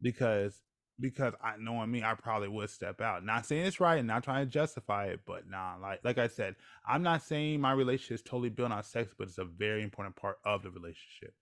[0.00, 0.62] Because
[0.98, 3.24] because I knowing me, I probably would step out.
[3.24, 6.28] Not saying it's right and not trying to justify it, but nah, like like I
[6.28, 9.82] said, I'm not saying my relationship is totally built on sex, but it's a very
[9.82, 11.34] important part of the relationship.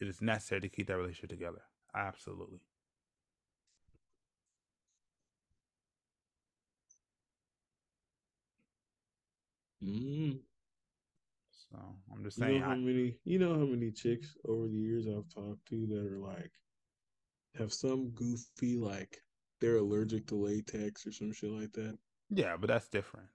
[0.00, 1.62] It is necessary to keep that relationship together.
[1.94, 2.60] Absolutely.
[9.82, 10.40] Mm.
[11.50, 11.78] So
[12.12, 14.76] I'm just You saying know how I, many you know how many chicks over the
[14.78, 16.52] years I've talked to that are like
[17.56, 19.22] have some goofy like
[19.60, 21.98] they're allergic to latex or some shit like that.
[22.30, 23.28] yeah, but that's different.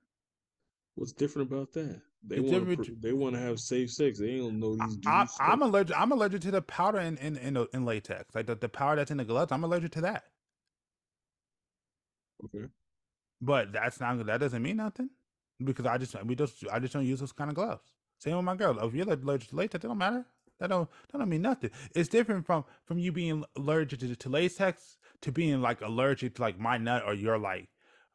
[0.96, 2.02] What's different about that?
[2.26, 4.20] They want to they want to have safe sex.
[4.20, 5.08] They don't know these dudes.
[5.40, 5.98] I, I'm allergic.
[6.00, 9.12] I'm allergic to the powder in in in, in latex, like the, the powder that's
[9.12, 9.52] in the gloves.
[9.52, 10.26] I'm allergic to that.
[12.46, 12.68] okay.
[13.42, 15.10] But that's not that doesn't mean nothing
[15.64, 17.94] because I just we just I just don't use those kind of gloves.
[18.20, 18.80] Same with my girl.
[18.80, 20.26] If you're allergic to latex, that don't matter.
[20.60, 21.72] That don't that don't mean nothing.
[21.96, 26.42] It's different from from you being allergic to, to latex to being like allergic to
[26.42, 27.70] like my nut or your like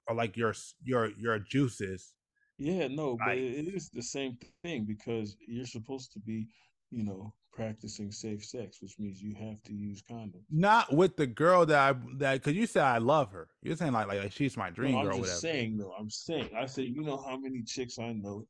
[0.09, 2.15] or like your your your juices.
[2.59, 6.49] Yeah, no, but it is the same thing because you're supposed to be,
[6.91, 10.45] you know, practicing safe sex, which means you have to use condoms.
[10.51, 13.49] Not with the girl that I that because you said I love her.
[13.63, 15.19] You're saying like like, like she's my dream No, I'm girl.
[15.21, 15.93] or just saying though.
[15.99, 18.45] I'm saying I said you know how many chicks I know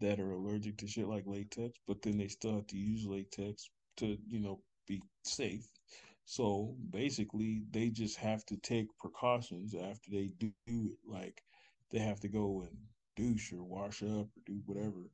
[0.00, 3.68] that are allergic to shit like latex, but then they still have to use latex
[3.98, 5.66] to, you know, be safe.
[6.24, 10.98] So basically they just have to take precautions after they do it.
[11.06, 11.42] Like
[11.90, 12.76] they have to go and
[13.16, 15.10] douche or wash up or do whatever.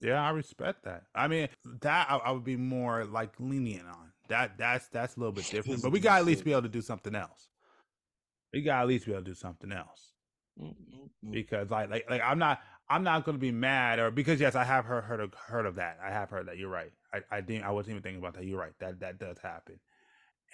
[0.00, 1.04] Yeah, I respect that.
[1.14, 1.48] I mean,
[1.82, 4.12] that I, I would be more like lenient on.
[4.28, 5.82] That that's that's a little bit different.
[5.82, 7.48] But we got to at least be able to do something else.
[8.52, 10.12] We got to at least be able to do something else
[10.60, 11.32] Mm, mm, mm.
[11.32, 14.54] because like like like I'm not I'm not going to be mad or because yes
[14.54, 15.98] I have heard heard of heard of that.
[16.02, 16.56] I have heard that.
[16.56, 16.92] You're right.
[17.12, 18.44] I I didn't I wasn't even thinking about that.
[18.44, 18.72] You're right.
[18.80, 19.80] That that does happen.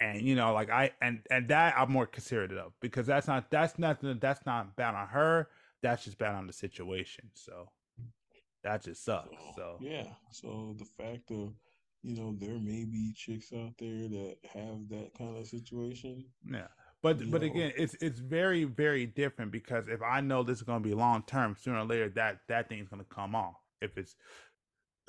[0.01, 3.49] And you know like I and and that I'm more considerate of because that's not
[3.49, 5.47] that's nothing that's not bad on her.
[5.83, 7.29] That's just bad on the situation.
[7.35, 7.69] So
[8.63, 9.35] that just sucks.
[9.55, 11.53] So yeah, so the fact of
[12.01, 16.25] you know there may be chicks out there that have that kind of situation.
[16.49, 16.67] Yeah.
[17.03, 17.47] But but know.
[17.47, 20.95] again, it's it's very very different because if I know this is going to be
[20.95, 23.55] long term, sooner or later that that thing's going to come off.
[23.81, 24.15] If it's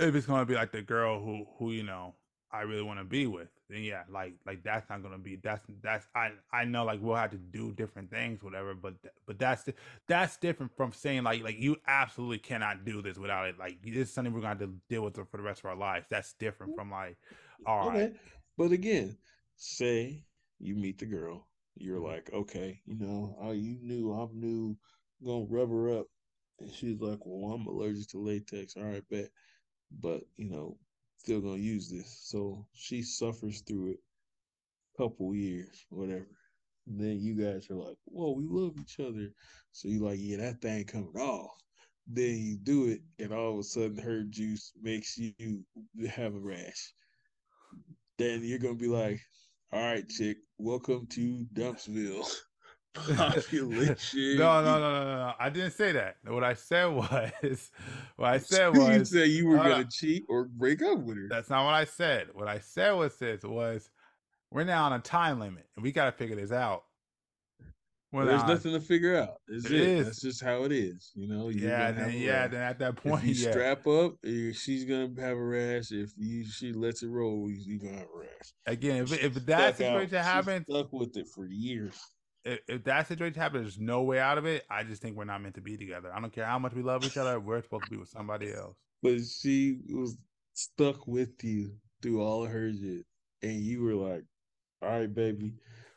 [0.00, 2.14] if it's going to be like the girl who who you know
[2.50, 5.62] I really want to be with, then yeah, like like that's not gonna be that's
[5.82, 8.74] that's I I know like we'll have to do different things, whatever.
[8.74, 8.94] But
[9.26, 9.68] but that's
[10.06, 13.58] that's different from saying like like you absolutely cannot do this without it.
[13.58, 15.76] Like this is something we're gonna have to deal with for the rest of our
[15.76, 16.06] lives.
[16.10, 16.80] That's different mm-hmm.
[16.80, 17.16] from like
[17.66, 18.02] all right.
[18.02, 18.12] Okay.
[18.56, 19.16] But again,
[19.56, 20.24] say
[20.58, 22.06] you meet the girl, you're mm-hmm.
[22.06, 24.76] like, okay, you know, oh, you knew I'm new,
[25.24, 26.06] gonna rub her up,
[26.60, 28.76] and she's like, well, I'm allergic to latex.
[28.76, 29.30] All right, bet,
[30.00, 30.76] but you know,
[31.24, 32.20] still gonna use this.
[32.22, 34.00] So she suffers through it,
[34.98, 36.28] couple years, whatever.
[36.86, 39.30] And then you guys are like, whoa, we love each other.
[39.72, 41.50] So you're like, yeah, that thing coming off.
[42.06, 45.64] Then you do it, and all of a sudden, her juice makes you
[46.10, 46.92] have a rash.
[48.18, 49.18] Then you're gonna be like,
[49.72, 52.30] all right, chick, welcome to Dumpsville.
[52.94, 54.38] Population.
[54.38, 55.32] No, no, no, no, no.
[55.38, 56.16] I didn't say that.
[56.26, 57.70] What I said was,
[58.16, 61.16] what I said was, you said you were uh, gonna cheat or break up with
[61.16, 61.26] her.
[61.28, 62.28] that's not what I said.
[62.32, 63.90] What I said was this was,
[64.50, 66.84] we're now on a time limit, and we got to figure this out.
[68.12, 69.40] We're There's nothing to figure out.
[69.48, 69.80] It's It it.
[69.80, 70.06] is.
[70.06, 71.10] That's just how it is.
[71.16, 71.48] You know.
[71.48, 72.46] You're yeah, then, yeah.
[72.46, 73.50] Then at that point, you yeah.
[73.50, 75.90] strap up, eh, she's gonna have a rash.
[75.90, 78.52] If you she lets it roll, you- you're gonna have a rash.
[78.66, 79.76] Again, if if Stuck that out.
[79.76, 82.00] situation She happens, stuck with it for years.
[82.44, 84.64] If, if that situation happens, there's no way out of it.
[84.70, 86.12] I just think we're not meant to be together.
[86.14, 87.40] I don't care how much we love each other.
[87.40, 88.76] We're supposed to be with somebody else.
[89.02, 90.16] But she was
[90.54, 91.72] stuck with you
[92.02, 93.06] through all of her shit,
[93.42, 94.24] and you were like,
[94.82, 95.54] "All right, baby,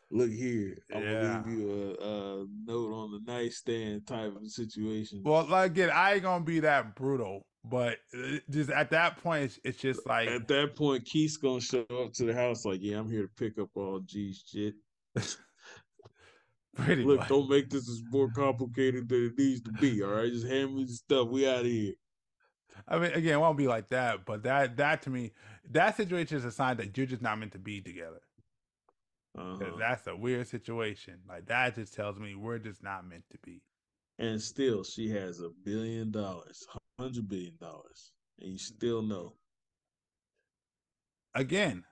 [0.09, 0.77] look here.
[0.93, 1.13] I'm Yeah.
[1.13, 5.89] gonna leave you a, a note on the nightstand type of situation." Well, like again,
[5.89, 10.05] I ain't gonna be that brutal, but uh, just at that point, it's, it's just
[10.05, 13.23] like At that point, Keith's gonna show up to the house like, "Yeah, I'm here
[13.23, 14.75] to pick up all G's shit.
[16.77, 17.29] pretty Look, much.
[17.29, 20.03] don't make this as more complicated than it needs to be.
[20.03, 21.29] All right, just hand me the stuff.
[21.29, 21.93] We out of here."
[22.87, 25.33] I mean, again, it won't be like that, but that that to me,
[25.71, 28.21] that situation is a sign that you're just not meant to be together.
[29.37, 29.77] Uh-huh.
[29.79, 31.19] That's a weird situation.
[31.27, 33.61] Like that just tells me we're just not meant to be.
[34.19, 36.65] And still, she has a billion dollars,
[36.99, 39.35] hundred billion dollars, and you still know
[41.35, 41.83] Again,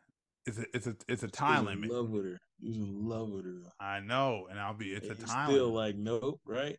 [0.45, 1.91] it's a it's a it's a time in limit.
[1.91, 2.41] love with her.
[2.60, 3.72] You was in love with her.
[3.80, 6.78] I know, and I'll be it's a and you time still like nope, right?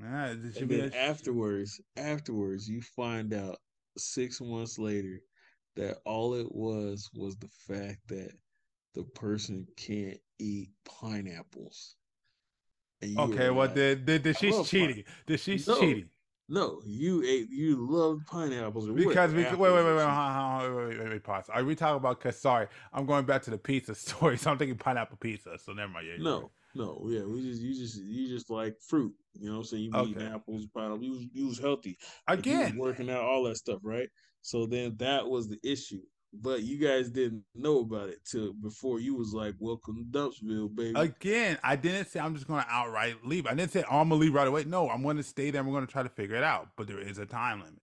[0.00, 3.58] Yeah, And then a- afterwards, afterwards, you find out
[3.96, 5.20] six months later
[5.76, 8.32] that all it was was the fact that
[8.94, 11.96] the person can't eat pineapples.
[13.02, 13.50] Okay.
[13.50, 15.04] Well, like, did did, did she's cheating?
[15.26, 16.08] Did she's No, cheating?
[16.48, 17.48] No, you ate.
[17.50, 18.88] You loved pineapples.
[18.88, 21.24] Because we wait, wait, wait, wait, or hold on, hold on, wait, wait, wait, wait,
[21.24, 21.48] pause.
[21.48, 22.20] Are we talking about?
[22.20, 25.58] Cause sorry, I'm going back to the pizza story, so I'm thinking pineapple pizza.
[25.58, 26.06] So never mind.
[26.06, 26.50] Yeah, No, right.
[26.74, 29.52] no, yeah, we just you just you just like fruit, you know.
[29.52, 31.02] what I'm saying you eating apples, pineapple.
[31.02, 31.96] You was you was healthy you
[32.28, 32.76] was again.
[32.76, 34.08] working out, all that stuff, right?
[34.42, 36.02] So then that was the issue,
[36.40, 40.74] but you guys didn't know about it till before you was like, "Welcome to Dumpsville,
[40.74, 43.46] baby." Again, I didn't say I'm just going to outright leave.
[43.46, 44.64] I didn't say oh, I'm gonna leave right away.
[44.64, 45.60] No, I'm going to stay there.
[45.60, 46.68] and We're going to try to figure it out.
[46.76, 47.80] But there is a time limit.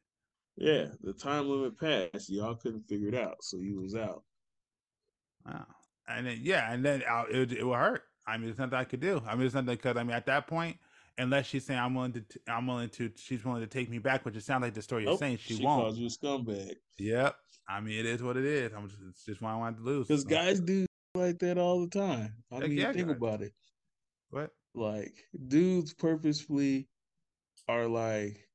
[0.57, 2.29] yeah, the time limit passed.
[2.29, 4.23] Y'all couldn't figure it out, so you was out.
[5.45, 5.65] Wow.
[6.07, 8.03] And then yeah, and then uh, it it will hurt.
[8.27, 9.21] I mean, there's nothing I could do.
[9.25, 10.77] I mean, there's nothing because I mean, at that point,
[11.17, 13.97] unless she's saying I'm willing to, t- I'm willing to, she's willing to take me
[13.99, 15.81] back, which it sounds like the story you're saying she, she won't.
[15.83, 17.35] calls you a scumbag Yep.
[17.67, 18.73] I mean, it is what it is.
[18.73, 20.07] I'm just, it's just why I wanted to lose.
[20.07, 20.85] because So- guys do
[21.15, 22.33] like that all the time.
[22.51, 23.17] I Heck mean, yeah, think guys.
[23.17, 23.53] about it.
[24.29, 24.51] What?
[24.73, 25.13] like
[25.49, 26.87] dudes purposefully
[27.67, 28.47] are like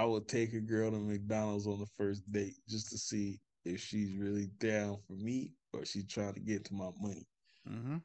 [0.00, 3.80] I would take a girl to McDonald's on the first date just to see if
[3.80, 7.28] she's really down for me or she's trying to get to my money.
[7.70, 7.96] Mm-hmm.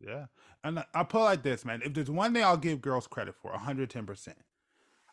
[0.00, 0.26] Yeah.
[0.64, 1.82] And I- I'll put it like this, man.
[1.84, 4.34] If there's one thing I'll give girls credit for, 110%,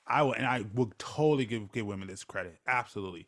[0.07, 2.57] I will, and I will totally give, give women this credit.
[2.67, 3.27] Absolutely.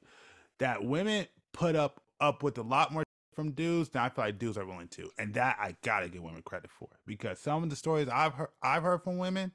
[0.59, 3.03] That women put up up with a lot more
[3.33, 5.09] from dudes than I feel like dudes are willing to.
[5.17, 6.89] And that I gotta give women credit for.
[7.05, 9.51] Because some of the stories I've heard I've heard from women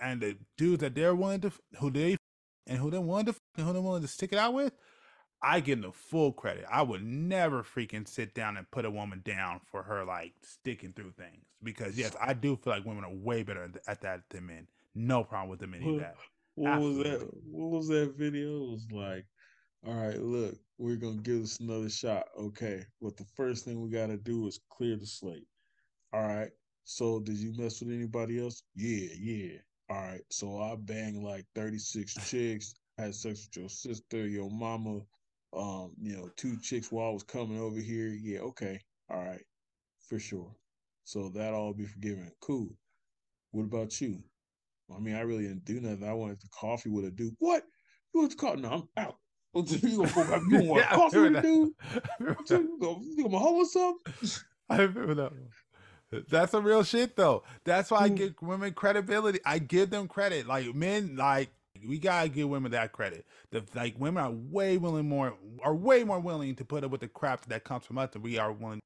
[0.00, 2.16] and the dudes that they're willing to who they
[2.66, 4.72] and who they're willing to and who they're willing to stick it out with,
[5.42, 6.64] I give them full credit.
[6.70, 10.92] I would never freaking sit down and put a woman down for her like sticking
[10.92, 14.22] through things because yes, I do feel like women are way better at- at that
[14.30, 14.68] than men.
[14.94, 16.16] No problem with them any of that.
[16.54, 17.20] What was that?
[17.44, 18.64] What was that video?
[18.64, 19.26] It was like,
[19.86, 22.26] all right, look, we're gonna give this another shot.
[22.38, 25.46] Okay, but the first thing we gotta do is clear the slate.
[26.12, 26.50] All right.
[26.84, 28.62] So did you mess with anybody else?
[28.74, 29.58] Yeah, yeah.
[29.90, 30.22] All right.
[30.30, 35.00] So I banged like 36 chicks, had sex with your sister, your mama,
[35.54, 38.08] um, you know, two chicks while I was coming over here.
[38.08, 38.80] Yeah, okay.
[39.10, 39.44] All right.
[40.08, 40.54] For sure.
[41.04, 42.30] So that all be forgiven.
[42.40, 42.68] Cool.
[43.52, 44.22] What about you?
[44.94, 46.08] I mean, I really didn't do nothing.
[46.08, 47.34] I wanted the coffee with a dude.
[47.38, 47.62] What?
[48.14, 48.60] You want the coffee?
[48.62, 49.16] No, I'm out.
[49.66, 50.42] You gonna go back?
[50.48, 51.72] You gonna Yeah, to I cross with remember the dude?
[52.04, 52.62] I remember What that.
[52.62, 54.04] you gonna, you gonna hold or something?
[54.70, 55.48] I remember that one.
[56.28, 57.44] That's some real shit though.
[57.64, 59.40] That's why I give women credibility.
[59.44, 60.46] I give them credit.
[60.46, 61.50] Like men, like
[61.86, 63.26] we gotta give women that credit.
[63.50, 67.02] The like women are way willing more are way more willing to put up with
[67.02, 68.84] the crap that comes from us than we are willing to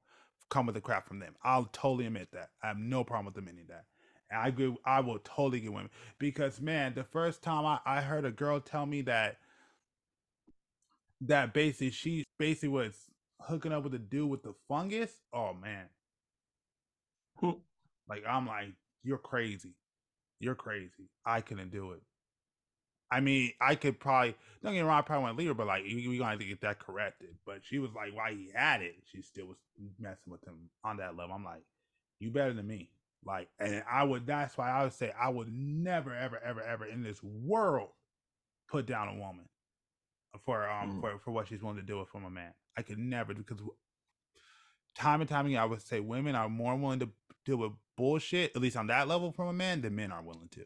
[0.49, 1.35] come with the crap from them.
[1.43, 2.49] I'll totally admit that.
[2.61, 3.85] I have no problem with admitting that.
[4.29, 4.75] And I agree.
[4.85, 8.59] I will totally give women because man, the first time I, I heard a girl
[8.59, 9.37] tell me that
[11.27, 12.93] that basically she basically was
[13.41, 15.11] hooking up with a dude with the fungus.
[15.33, 15.85] Oh man.
[18.07, 19.75] Like I'm like, you're crazy.
[20.39, 21.09] You're crazy.
[21.25, 22.01] I couldn't do it.
[23.11, 25.53] I mean, I could probably don't get me wrong, I probably want to leave her,
[25.53, 27.29] but like we gonna have to get that corrected.
[27.45, 29.57] But she was like, why he had it, she still was
[29.99, 31.35] messing with him on that level.
[31.35, 31.63] I'm like,
[32.19, 32.89] you better than me.
[33.25, 36.85] Like, and I would that's why I would say I would never, ever, ever, ever
[36.85, 37.89] in this world
[38.69, 39.45] put down a woman
[40.45, 41.01] for um Mm.
[41.01, 42.53] for, for what she's willing to do it from a man.
[42.77, 43.59] I could never because
[44.95, 47.09] time and time again I would say women are more willing to
[47.45, 50.49] deal with bullshit, at least on that level from a man, than men are willing
[50.51, 50.65] to.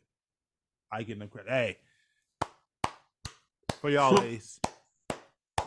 [0.92, 1.50] I give them credit.
[1.52, 1.78] Hey,
[3.82, 4.60] for y'all ladies,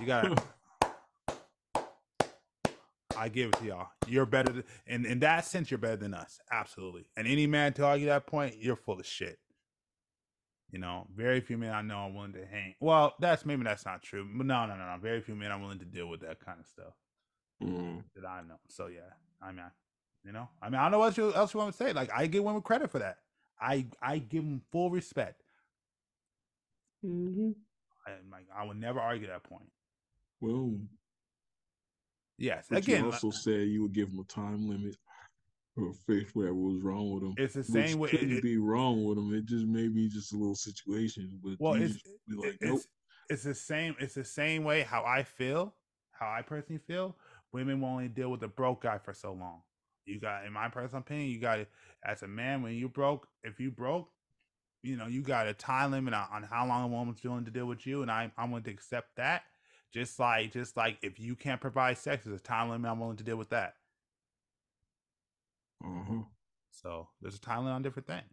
[0.00, 0.42] you got
[3.16, 3.88] I give it to y'all.
[4.06, 5.70] You're better than, in in that sense.
[5.70, 7.04] You're better than us, absolutely.
[7.16, 9.38] And any man to argue that point, you're full of shit.
[10.70, 12.74] You know, very few men I know are willing to hang.
[12.80, 14.26] Well, that's maybe that's not true.
[14.32, 14.96] But no, no, no, no.
[15.00, 16.94] Very few men are willing to deal with that kind of stuff
[17.62, 18.04] Mm.
[18.14, 18.58] that I know.
[18.68, 19.00] So yeah,
[19.42, 19.70] I mean, I-
[20.24, 21.94] you know, I mean, I don't know what you, else you want to say.
[21.94, 23.18] Like, I give women credit for that.
[23.58, 25.42] I I give them full respect.
[27.02, 27.52] hmm
[28.06, 29.70] And like, I would never argue that point.
[30.40, 30.78] Well,
[32.38, 34.96] Yes, but again, you also said you would give them a time limit
[35.76, 37.34] or fix whatever was wrong with him.
[37.36, 38.10] it's the same way.
[38.10, 39.32] couldn't it- be wrong with him.
[39.34, 41.40] It just may be just a little situation.
[41.42, 41.98] But well, it's
[42.28, 42.80] like, it's nope.
[43.28, 43.96] it's the same.
[44.00, 45.74] It's the same way how I feel,
[46.12, 47.16] how I personally feel.
[47.52, 49.62] Women will only deal with a broke guy for so long.
[50.06, 51.60] You got, in my personal opinion, you got
[52.04, 54.08] as a man, when you broke, if you broke,
[54.82, 57.50] you know, you got a time limit on, on how long a woman's willing to
[57.50, 59.42] deal with you, and I, I'm willing to accept that.
[59.92, 62.90] Just like, just like if you can't provide sex, there's a time limit.
[62.90, 63.74] I'm willing to deal with that.
[65.84, 66.22] Uh-huh.
[66.70, 68.32] So there's a time limit on different things.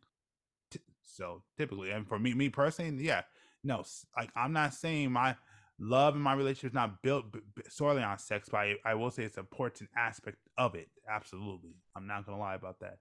[0.72, 3.24] T- So typically, and for me, me personally, yeah,
[3.64, 3.84] no,
[4.18, 5.36] like I'm not saying my
[5.80, 8.96] love and my relationship is not built b- b- solely on sex, but I, I
[8.96, 10.90] will say it's an important aspect of it.
[11.10, 13.00] Absolutely, I'm not gonna lie about that.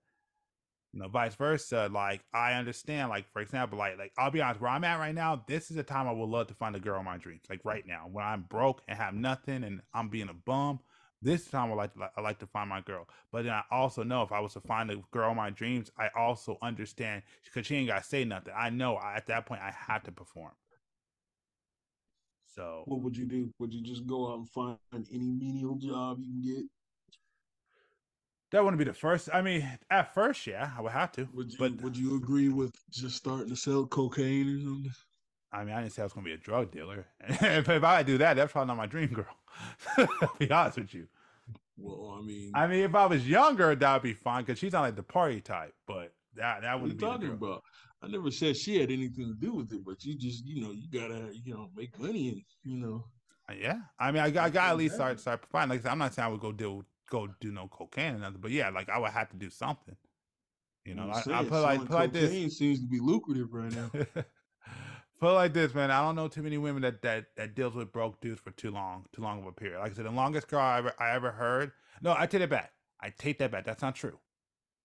[0.92, 1.90] You know, vice versa.
[1.92, 3.10] Like I understand.
[3.10, 5.76] Like for example, like like I'll be honest, where I'm at right now, this is
[5.76, 7.42] a time I would love to find a girl of my dreams.
[7.50, 10.80] Like right now, when I'm broke and have nothing, and I'm being a bum.
[11.26, 14.04] This time I like to, I like to find my girl, but then I also
[14.04, 17.66] know if I was to find the girl of my dreams, I also understand because
[17.66, 18.54] she ain't got to say nothing.
[18.56, 20.52] I know I, at that point I have to perform.
[22.54, 23.50] So What would you do?
[23.58, 24.78] Would you just go out and find
[25.12, 26.64] any menial job you can get?
[28.52, 29.28] that wouldn't be the first.
[29.34, 31.28] I mean, at first, yeah, I would have to.
[31.34, 34.92] Would you but would you agree with just starting to sell cocaine or something?
[35.52, 37.06] I mean, I didn't say I was gonna be a drug dealer.
[37.20, 39.36] if, if I do that, that's probably not my dream girl.
[39.96, 41.08] to be honest with you.
[41.76, 44.72] Well, I mean, I mean, if I was younger, that would be fine because she's
[44.72, 45.74] not like the party type.
[45.86, 47.62] But that that wouldn't be talking about?
[48.02, 50.70] I never said she had anything to do with it, but you just, you know,
[50.70, 53.04] you gotta, you know, make money and, you know.
[53.48, 55.70] Uh, Yeah, I mean, I got, I got at least start start providing.
[55.70, 58.18] Like I said, I'm not saying I would go do go do no cocaine or
[58.18, 59.96] nothing, but yeah, like I would have to do something.
[60.84, 62.56] You know, I'm I, I put like put like this.
[62.56, 63.90] seems to be lucrative right now.
[65.20, 65.90] put like this, man.
[65.90, 68.70] I don't know too many women that that that deals with broke dudes for too
[68.70, 69.78] long, too long of a period.
[69.80, 71.72] Like I said, the longest girl I ever I ever heard.
[72.02, 72.72] No, I take it back.
[73.00, 73.64] I take that back.
[73.64, 74.18] That's not true.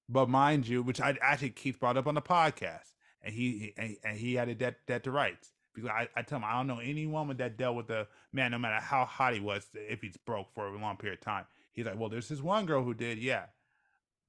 [0.09, 3.73] But mind you, which I actually Keith brought up on the podcast, and he he-
[3.77, 5.49] and, and he had a debt debt to rights.
[5.73, 8.51] Because I, I tell him I don't know any woman that dealt with a man,
[8.51, 11.45] no matter how hot he was, if he's broke for a long period of time.
[11.71, 13.45] He's like, well, there's this one girl who did, yeah.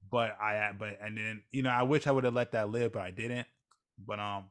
[0.09, 2.93] But I but and then you know I wish I would have let that live,
[2.93, 3.47] but I didn't.
[4.05, 4.45] But um,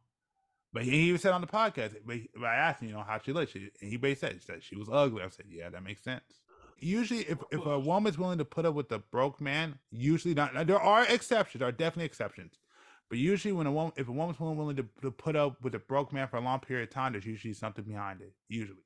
[0.73, 3.33] but he, even said on the podcast, but, I asked him, you know, how she
[3.33, 3.53] looked.
[3.53, 5.23] She, and he basically said, she said she was ugly.
[5.23, 6.23] I said, yeah, that makes sense.
[6.79, 10.67] Usually, if, if a woman's willing to put up with a broke man, usually not.
[10.67, 11.61] There are exceptions.
[11.61, 12.55] There are definitely exceptions.
[13.09, 15.79] But usually, when a woman, if a woman's willing to, to put up with a
[15.79, 18.33] broke man for a long period of time, there's usually something behind it.
[18.49, 18.81] Usually,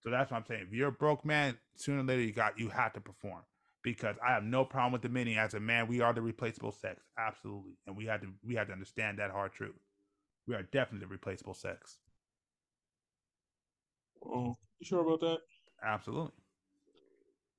[0.00, 0.66] so that's what I'm saying.
[0.68, 3.42] If you're a broke man, sooner or later you got you have to perform.
[3.82, 5.36] Because I have no problem with the many.
[5.36, 8.68] As a man, we are the replaceable sex, absolutely, and we had to we had
[8.68, 9.74] to understand that hard truth.
[10.46, 11.98] We are definitely replaceable sex.
[14.24, 15.38] Oh, you sure about that?
[15.82, 16.32] Absolutely.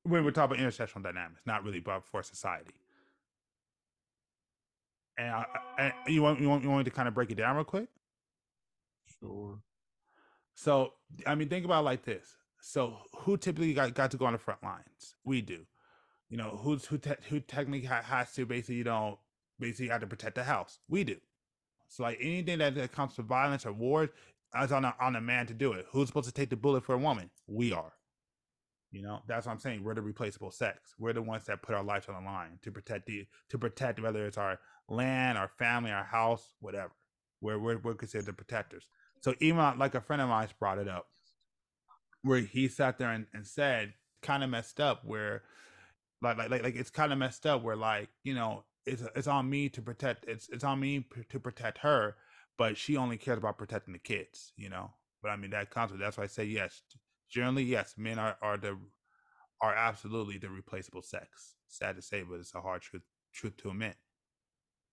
[0.03, 2.71] When we're talking about intersectional dynamics, not really about for society.
[5.17, 5.45] And, I,
[5.79, 7.63] and you want you want you want me to kind of break it down real
[7.63, 7.87] quick?
[9.19, 9.59] Sure.
[10.53, 10.93] So
[11.25, 12.35] I mean, think about it like this.
[12.61, 15.15] So who typically got, got to go on the front lines?
[15.23, 15.65] We do.
[16.29, 19.19] You know, who's who te- who technically has to basically you know
[19.59, 20.79] basically have to protect the house?
[20.89, 21.17] We do.
[21.95, 24.09] So like anything that, that comes to violence or war,
[24.53, 25.85] it's on a, on a man to do it.
[25.91, 27.29] Who's supposed to take the bullet for a woman?
[27.47, 27.93] We are.
[28.91, 29.83] You know, that's what I'm saying.
[29.83, 30.93] We're the replaceable sex.
[30.99, 34.01] We're the ones that put our lives on the line to protect the to protect
[34.01, 36.91] whether it's our land, our family, our house, whatever.
[37.41, 38.87] We're we're, we're considered the protectors.
[39.21, 41.07] So even uh, like a friend of mine brought it up,
[42.21, 45.43] where he sat there and, and said, kind of messed up, where
[46.21, 49.49] like like, like it's kind of messed up, where like you know it's it's on
[49.49, 52.15] me to protect it's it's on me p- to protect her,
[52.57, 54.91] but she only cares about protecting the kids, you know.
[55.21, 56.81] But I mean that comes with that's why I say yes.
[57.29, 58.77] Generally, yes, men are are the
[59.61, 61.55] are absolutely the replaceable sex.
[61.67, 63.01] Sad to say, but it's a hard truth
[63.33, 63.95] truth to admit.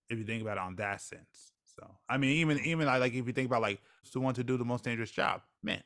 [0.08, 1.52] If you think about it on that sense.
[1.76, 2.68] So I mean, even mm-hmm.
[2.68, 5.10] even like, if you think about like who's the one to do the most dangerous
[5.10, 5.82] job, men,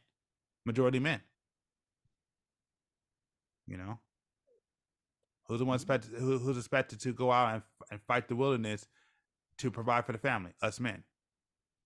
[0.64, 1.20] majority men.
[3.66, 3.98] You know,
[5.46, 5.82] who's the one mm-hmm.
[5.92, 8.86] expected who, who's expected to go out and, and fight the wilderness
[9.58, 10.52] to provide for the family?
[10.62, 11.04] Us men.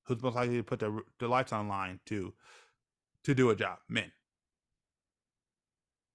[0.07, 2.34] Who's most likely to put their their lives on the line to
[3.24, 3.78] to do a job?
[3.88, 4.12] Men.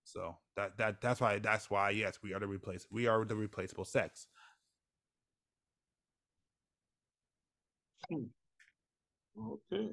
[0.04, 3.36] So that that that's why that's why yes, we are the replace we are the
[3.36, 4.28] replaceable sex.
[9.38, 9.92] Okay.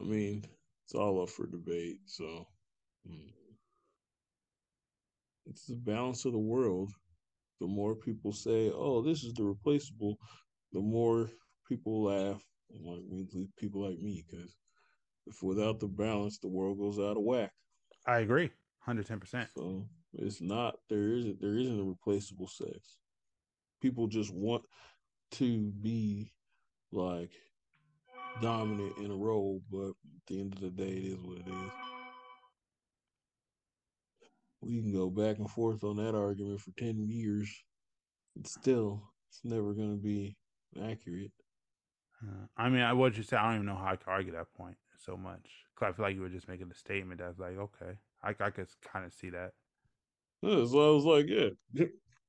[0.00, 0.44] I mean,
[0.84, 2.46] it's all up for debate, so
[3.08, 3.32] mm.
[5.48, 6.90] It's the balance of the world.
[7.60, 10.18] The more people say, "Oh, this is the replaceable,"
[10.72, 11.30] the more
[11.66, 14.56] people laugh, like me- people like me, because
[15.26, 17.52] if without the balance, the world goes out of whack.
[18.06, 19.50] I agree, hundred ten percent.
[19.56, 22.98] So it's not there isn't there isn't a replaceable sex.
[23.80, 24.64] People just want
[25.32, 26.32] to be
[26.92, 27.30] like
[28.40, 31.48] dominant in a role, but at the end of the day, it is what it
[31.48, 31.97] is.
[34.60, 37.48] We can go back and forth on that argument for ten years.
[38.36, 40.36] It's still, it's never going to be
[40.80, 41.32] accurate.
[42.22, 43.36] Uh, I mean, I what you say.
[43.36, 45.64] I don't even know how I could argue that point so much.
[45.76, 48.50] Cause I feel like you were just making a statement that's like, okay, I I
[48.50, 49.52] could kind of see that.
[50.42, 51.48] Yeah, so I was like, yeah,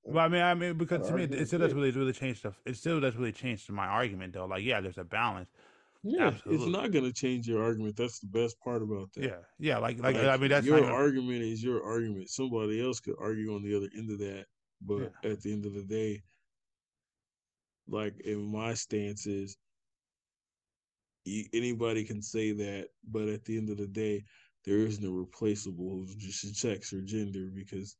[0.04, 2.40] Well, I mean, I mean, because to me, it, it still doesn't really really change
[2.40, 2.60] stuff.
[2.66, 4.46] It still doesn't really change to my argument though.
[4.46, 5.50] Like, yeah, there's a balance.
[6.04, 6.56] Yeah, Absolutely.
[6.66, 7.96] it's not going to change your argument.
[7.98, 9.24] That's the best part about that.
[9.24, 12.30] Yeah, yeah, like like, Like, I mean, that's your even- argument is your argument.
[12.30, 14.46] Somebody else could argue on the other end of that,
[14.82, 16.22] but at the end of the day,
[17.88, 19.58] like in my stance is,
[21.26, 24.24] you, anybody can say that, but at the end of the day,
[24.66, 27.96] there is no replaceable just sex or gender because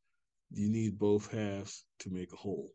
[0.52, 2.70] you need both halves to make a whole.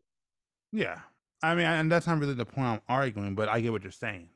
[0.71, 0.99] yeah.
[1.43, 3.91] I mean, and that's not really the point I'm arguing, but I get what you're
[3.91, 4.29] saying.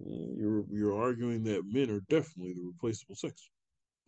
[0.00, 3.50] Uh, You're you're arguing that men are definitely the replaceable sex.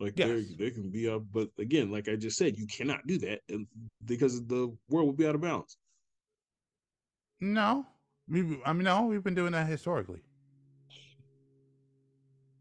[0.01, 0.28] Like Yes.
[0.59, 3.41] they they can be up, but again, like I just said, you cannot do that
[3.49, 3.66] and-
[4.05, 5.76] because the world would be out of balance.
[7.41, 7.87] No,
[8.28, 10.22] we, I mean, no, we've been doing that historically.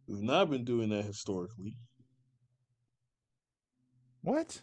[0.07, 1.75] We've not been doing that historically.
[4.21, 4.61] What?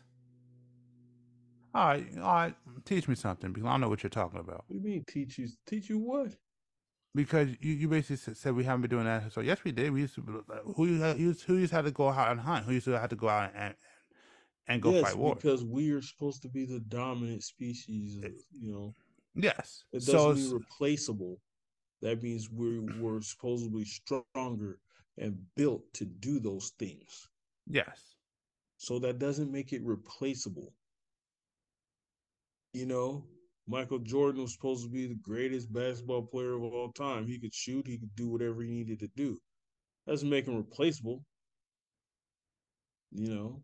[1.74, 2.54] All right, all right.
[2.84, 4.64] Teach me something because I don't know what you're talking about.
[4.68, 6.36] What do you mean teach you teach you what?
[7.14, 9.32] Because you, you basically said we haven't been doing that.
[9.32, 9.92] So yes, we did.
[9.92, 10.44] We used to.
[10.76, 12.64] Who used, who used, used to have to go out and hunt?
[12.64, 13.74] Who used to have to go out and
[14.66, 15.34] and go yes, fight war?
[15.34, 18.16] because we are supposed to be the dominant species.
[18.16, 18.94] Of, you know,
[19.34, 19.84] Yes.
[19.92, 21.38] it doesn't s- mean replaceable.
[22.02, 24.80] That means we we're supposedly stronger
[25.18, 27.28] and built to do those things.
[27.66, 28.16] yes.
[28.76, 30.74] So that doesn't make it replaceable.
[32.72, 33.24] You know,
[33.66, 37.26] Michael Jordan was supposed to be the greatest basketball player of all time.
[37.26, 39.38] He could shoot, he could do whatever he needed to do.
[40.06, 41.24] Doesn't make him replaceable.
[43.12, 43.62] You know,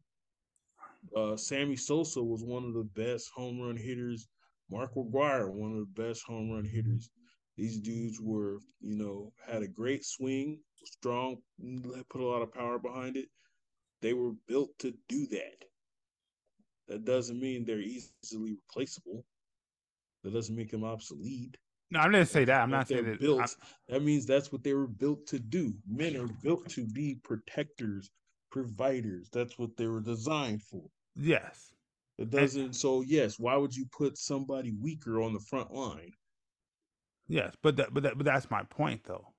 [1.17, 4.29] uh, Sammy Sosa was one of the best home run hitters.
[4.71, 7.11] Mark McGwire, one of the best home run hitters.
[7.57, 11.39] These dudes were, you know, had a great swing, strong,
[12.09, 13.29] put a lot of power behind it.
[14.01, 15.65] They were built to do that.
[16.87, 19.25] That doesn't mean they're easily replaceable.
[20.29, 21.57] That doesn't make them obsolete.
[21.91, 22.61] No, I'm not say that.
[22.61, 23.19] I'm not saying that.
[23.21, 23.41] built.
[23.41, 23.49] I'm-
[23.89, 25.73] that means that's what they were built to do.
[25.89, 28.11] Men are built to be protectors,
[28.53, 29.31] providers.
[29.33, 30.85] That's what they were designed for.
[31.17, 31.73] yes.
[32.19, 32.75] It doesn't.
[32.75, 36.11] So yes, why would you put somebody weaker on the front line?
[37.29, 37.55] Yes.
[37.63, 39.33] But that, but that, but that's my point though.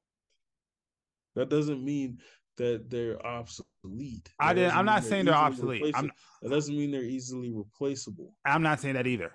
[1.35, 2.19] That doesn't mean
[2.57, 4.29] that they're obsolete.
[4.39, 4.75] I didn't.
[4.77, 5.93] I'm not saying they're obsolete.
[5.93, 6.09] I'm.
[6.41, 8.33] That doesn't mean they're easily replaceable.
[8.45, 9.33] I'm not saying that either.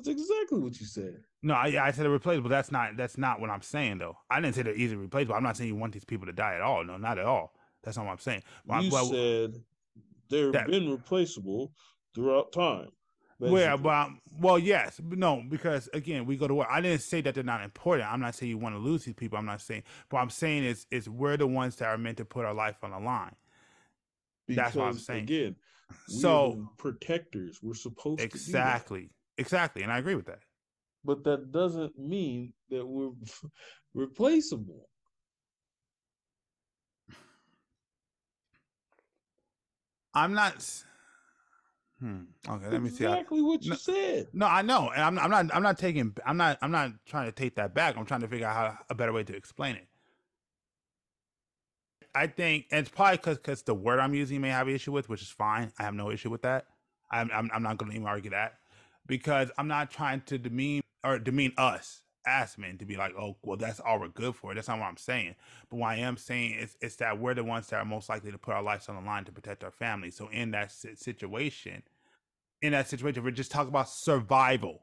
[0.00, 1.22] That's exactly what you said.
[1.42, 2.48] No, I, I said they're replaceable.
[2.48, 4.16] That's not that's not what I'm saying though.
[4.30, 5.34] I didn't say they're easily replaceable.
[5.34, 6.82] I'm not saying you want these people to die at all.
[6.84, 7.52] No, not at all.
[7.82, 8.42] That's not what I'm saying.
[8.66, 9.62] Well, you well, said
[10.30, 11.72] they've that- been replaceable
[12.14, 12.88] throughout time.
[13.38, 16.70] Well, well, yes, no, because again, we go to war.
[16.70, 18.10] I didn't say that they're not important.
[18.12, 19.38] I'm not saying you want to lose these people.
[19.38, 22.26] I'm not saying, but I'm saying is is we're the ones that are meant to
[22.26, 23.34] put our life on the line.
[24.48, 25.24] that's what I'm saying.
[25.24, 25.56] Again,
[26.06, 27.60] So protectors.
[27.62, 30.40] We're supposed to exactly, exactly, and I agree with that.
[31.04, 33.12] But that doesn't mean that we're
[33.94, 34.88] replaceable.
[40.14, 40.82] I'm not.
[42.00, 42.22] Hmm.
[42.48, 43.04] Okay, let me see.
[43.04, 44.28] Exactly what you No- said.
[44.32, 45.54] No, I know, and I'm, I'm not.
[45.54, 46.14] I'm not taking.
[46.26, 46.58] I'm not.
[46.62, 47.96] I'm not trying to take that back.
[47.96, 49.86] I'm trying to figure out how a better way to explain it.
[52.14, 54.92] I think, and it's probably because because the word I'm using may have an issue
[54.92, 55.72] with, which is fine.
[55.78, 56.66] I have no issue with that.
[57.10, 58.59] I'm I'm, I'm not going to even argue that
[59.06, 63.36] because I'm not trying to demean or demean us as men to be like, oh,
[63.42, 64.54] well, that's all we're good for.
[64.54, 65.34] That's not what I'm saying.
[65.70, 68.30] But what I am saying is, is that we're the ones that are most likely
[68.30, 70.10] to put our lives on the line to protect our family.
[70.10, 71.82] So in that situation,
[72.62, 74.80] in that situation, we're just talking about survival,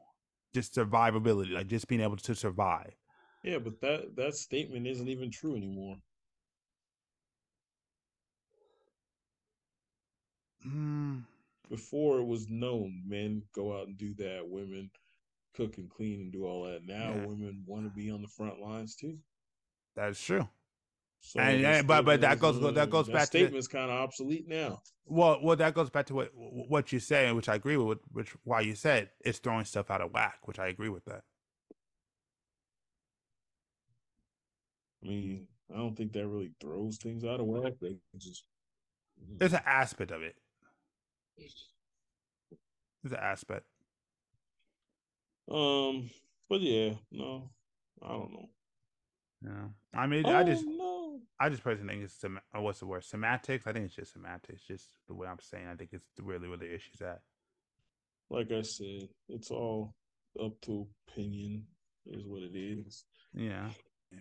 [0.52, 2.94] just survivability, like just being able to survive.
[3.44, 5.96] Yeah, but that that statement isn't even true anymore.
[10.66, 11.22] Mm,
[11.68, 14.90] Before it was known men go out and do that, women
[15.54, 16.84] cook and clean and do all that.
[16.84, 17.26] Now Yeah.
[17.26, 19.18] women want to be on the front lines too.
[19.94, 20.48] that's true.
[21.20, 23.32] So And- that and- but- but statement that goes- that uh, goes that back to
[23.32, 24.80] the- statement's kind of obsolete now.
[25.06, 27.98] Well, well, that goes back to what what you say, which I agree with.
[28.12, 31.24] Which why you said it's throwing stuff out of whack, which I agree with that.
[35.02, 37.74] I mean, I don't think that really throws things out of whack.
[37.80, 38.44] They just
[39.16, 40.36] There's an aspect of it.
[43.04, 43.64] An aspect.
[45.50, 46.10] um,
[46.48, 47.50] but yeah, no,
[48.02, 48.48] I don't know.
[49.44, 49.68] Yeah,
[49.98, 51.20] I mean, I just, Oh, no.
[51.38, 53.04] I just personally think it's sem- uh, what's the word?
[53.04, 53.66] Semantics.
[53.66, 54.62] I think it's just semantics.
[54.66, 55.68] Just the way I'm saying.
[55.68, 57.20] I think it's really where the issue's at.
[58.30, 59.94] like I said, it's all
[60.42, 61.64] up to opinion,
[62.06, 63.04] is what it is.
[63.32, 63.70] Yeah,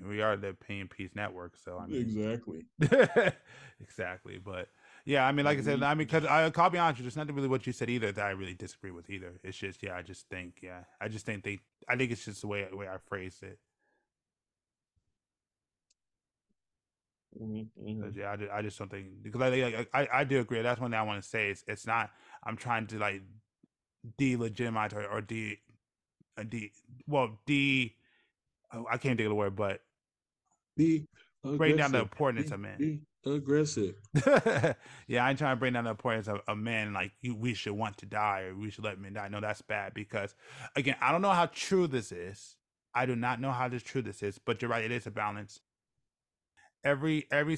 [0.08, 2.66] we are the opinion piece network, so I mean, Exactly.
[3.82, 4.38] exactly.
[4.38, 4.70] But
[5.08, 7.48] yeah, I mean, like I said, I mean, because I'll be honest, there's nothing really
[7.48, 9.40] what you said either that I really disagree with either.
[9.42, 12.42] It's just, yeah, I just think, yeah, I just think they, I think it's just
[12.42, 13.58] the way the way I phrased it.
[17.42, 18.02] Mhm, mhm.
[18.02, 20.62] 'Cause, yeah, I, ju- I just don't think because I, like, I I do agree.
[20.62, 21.52] That's one thing I want to say.
[21.52, 22.10] It's it's not.
[22.44, 23.22] I'm trying to like
[24.20, 25.58] delegitimize or, or de,
[26.38, 26.72] uh, de
[27.08, 27.96] well de.
[28.74, 29.82] oh, I can't think of the word, but
[30.76, 31.08] Be
[31.44, 33.06] bring down the importance Be- of men.
[33.32, 33.96] Aggressive.
[35.08, 37.54] yeah, I ain't trying to bring down the importance of, a man like you, we
[37.54, 39.28] should want to die or we should let men die.
[39.30, 40.36] No, that's bad because
[40.76, 42.56] again, I don't know how true this is.
[42.94, 45.62] I do not know how true this is, but you're right, it is a balance.
[46.84, 47.58] Every every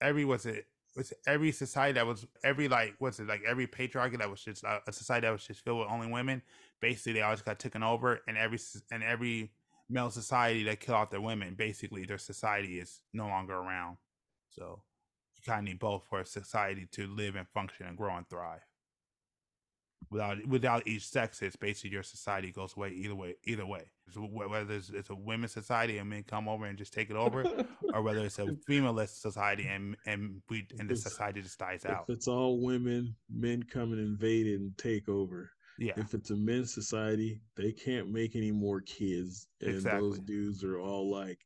[0.00, 0.66] every was it
[0.96, 4.64] was every society that was every like what's it like every patriarchy that was just
[4.64, 6.42] uh, a society that was just filled with only women.
[6.80, 8.58] Basically, they always got taken over, and every
[8.90, 9.52] and every
[9.88, 13.96] male society that kill off their women, basically their society is no longer around.
[14.50, 14.82] So
[15.48, 18.60] kind of need both for a society to live and function and grow and thrive.
[20.10, 23.34] Without without each sex, it's basically your society goes away either way.
[23.44, 26.94] Either way, So whether it's, it's a women's society and men come over and just
[26.94, 27.44] take it over,
[27.92, 31.84] or whether it's a femalist society and and we and the It's- society just dies
[31.84, 32.04] out.
[32.08, 35.50] If it's all women, men come and invade and take over.
[35.80, 40.64] Yeah, If it's a men's society, they can't make any more kids, and those dudes
[40.64, 41.38] are all like,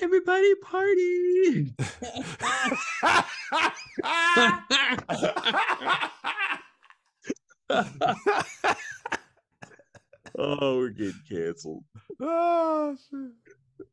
[0.00, 1.74] "Everybody party!"
[10.36, 11.84] oh, we're getting canceled.
[12.20, 13.30] oh shit!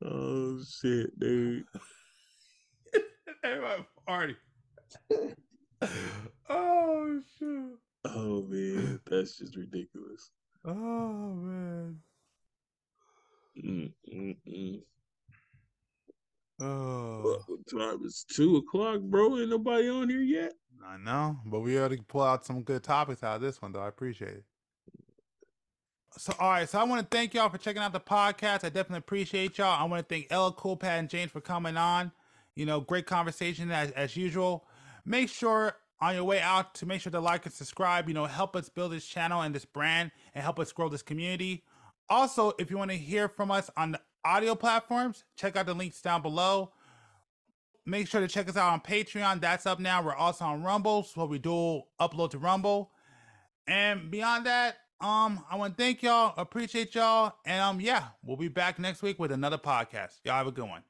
[0.04, 1.66] Oh shit, dude.
[3.43, 4.36] Everybody party.
[6.49, 7.78] oh shit!
[8.06, 10.32] Oh man, that's just ridiculous.
[10.66, 11.99] Oh man!
[13.64, 14.82] Mm, mm, mm.
[16.62, 17.22] Oh.
[17.24, 19.39] Well, what time is two o'clock, bro.
[19.39, 20.53] Ain't nobody on here yet.
[20.86, 23.72] I know, but we ought to pull out some good topics out of this one,
[23.72, 23.82] though.
[23.82, 24.43] I appreciate it.
[26.18, 26.70] So, all right.
[26.70, 28.64] So, I want to thank y'all for checking out the podcast.
[28.64, 29.80] I definitely appreciate y'all.
[29.80, 32.12] I want to thank Ella Coolpad and James for coming on.
[32.55, 34.66] You know, great conversation as, as usual.
[35.05, 38.07] Make sure on your way out to make sure to like and subscribe.
[38.07, 41.01] You know, help us build this channel and this brand and help us grow this
[41.01, 41.64] community.
[42.09, 45.74] Also, if you want to hear from us on the audio platforms, check out the
[45.74, 46.72] links down below
[47.84, 49.41] make sure to check us out on Patreon.
[49.41, 50.03] That's up now.
[50.03, 52.91] We're also on Rumble, so we do upload to Rumble.
[53.67, 58.38] And beyond that, Um, I want to thank y'all, appreciate y'all, and um, yeah, we'll
[58.38, 60.19] be back next week with another podcast.
[60.24, 60.84] Y'all have a good one.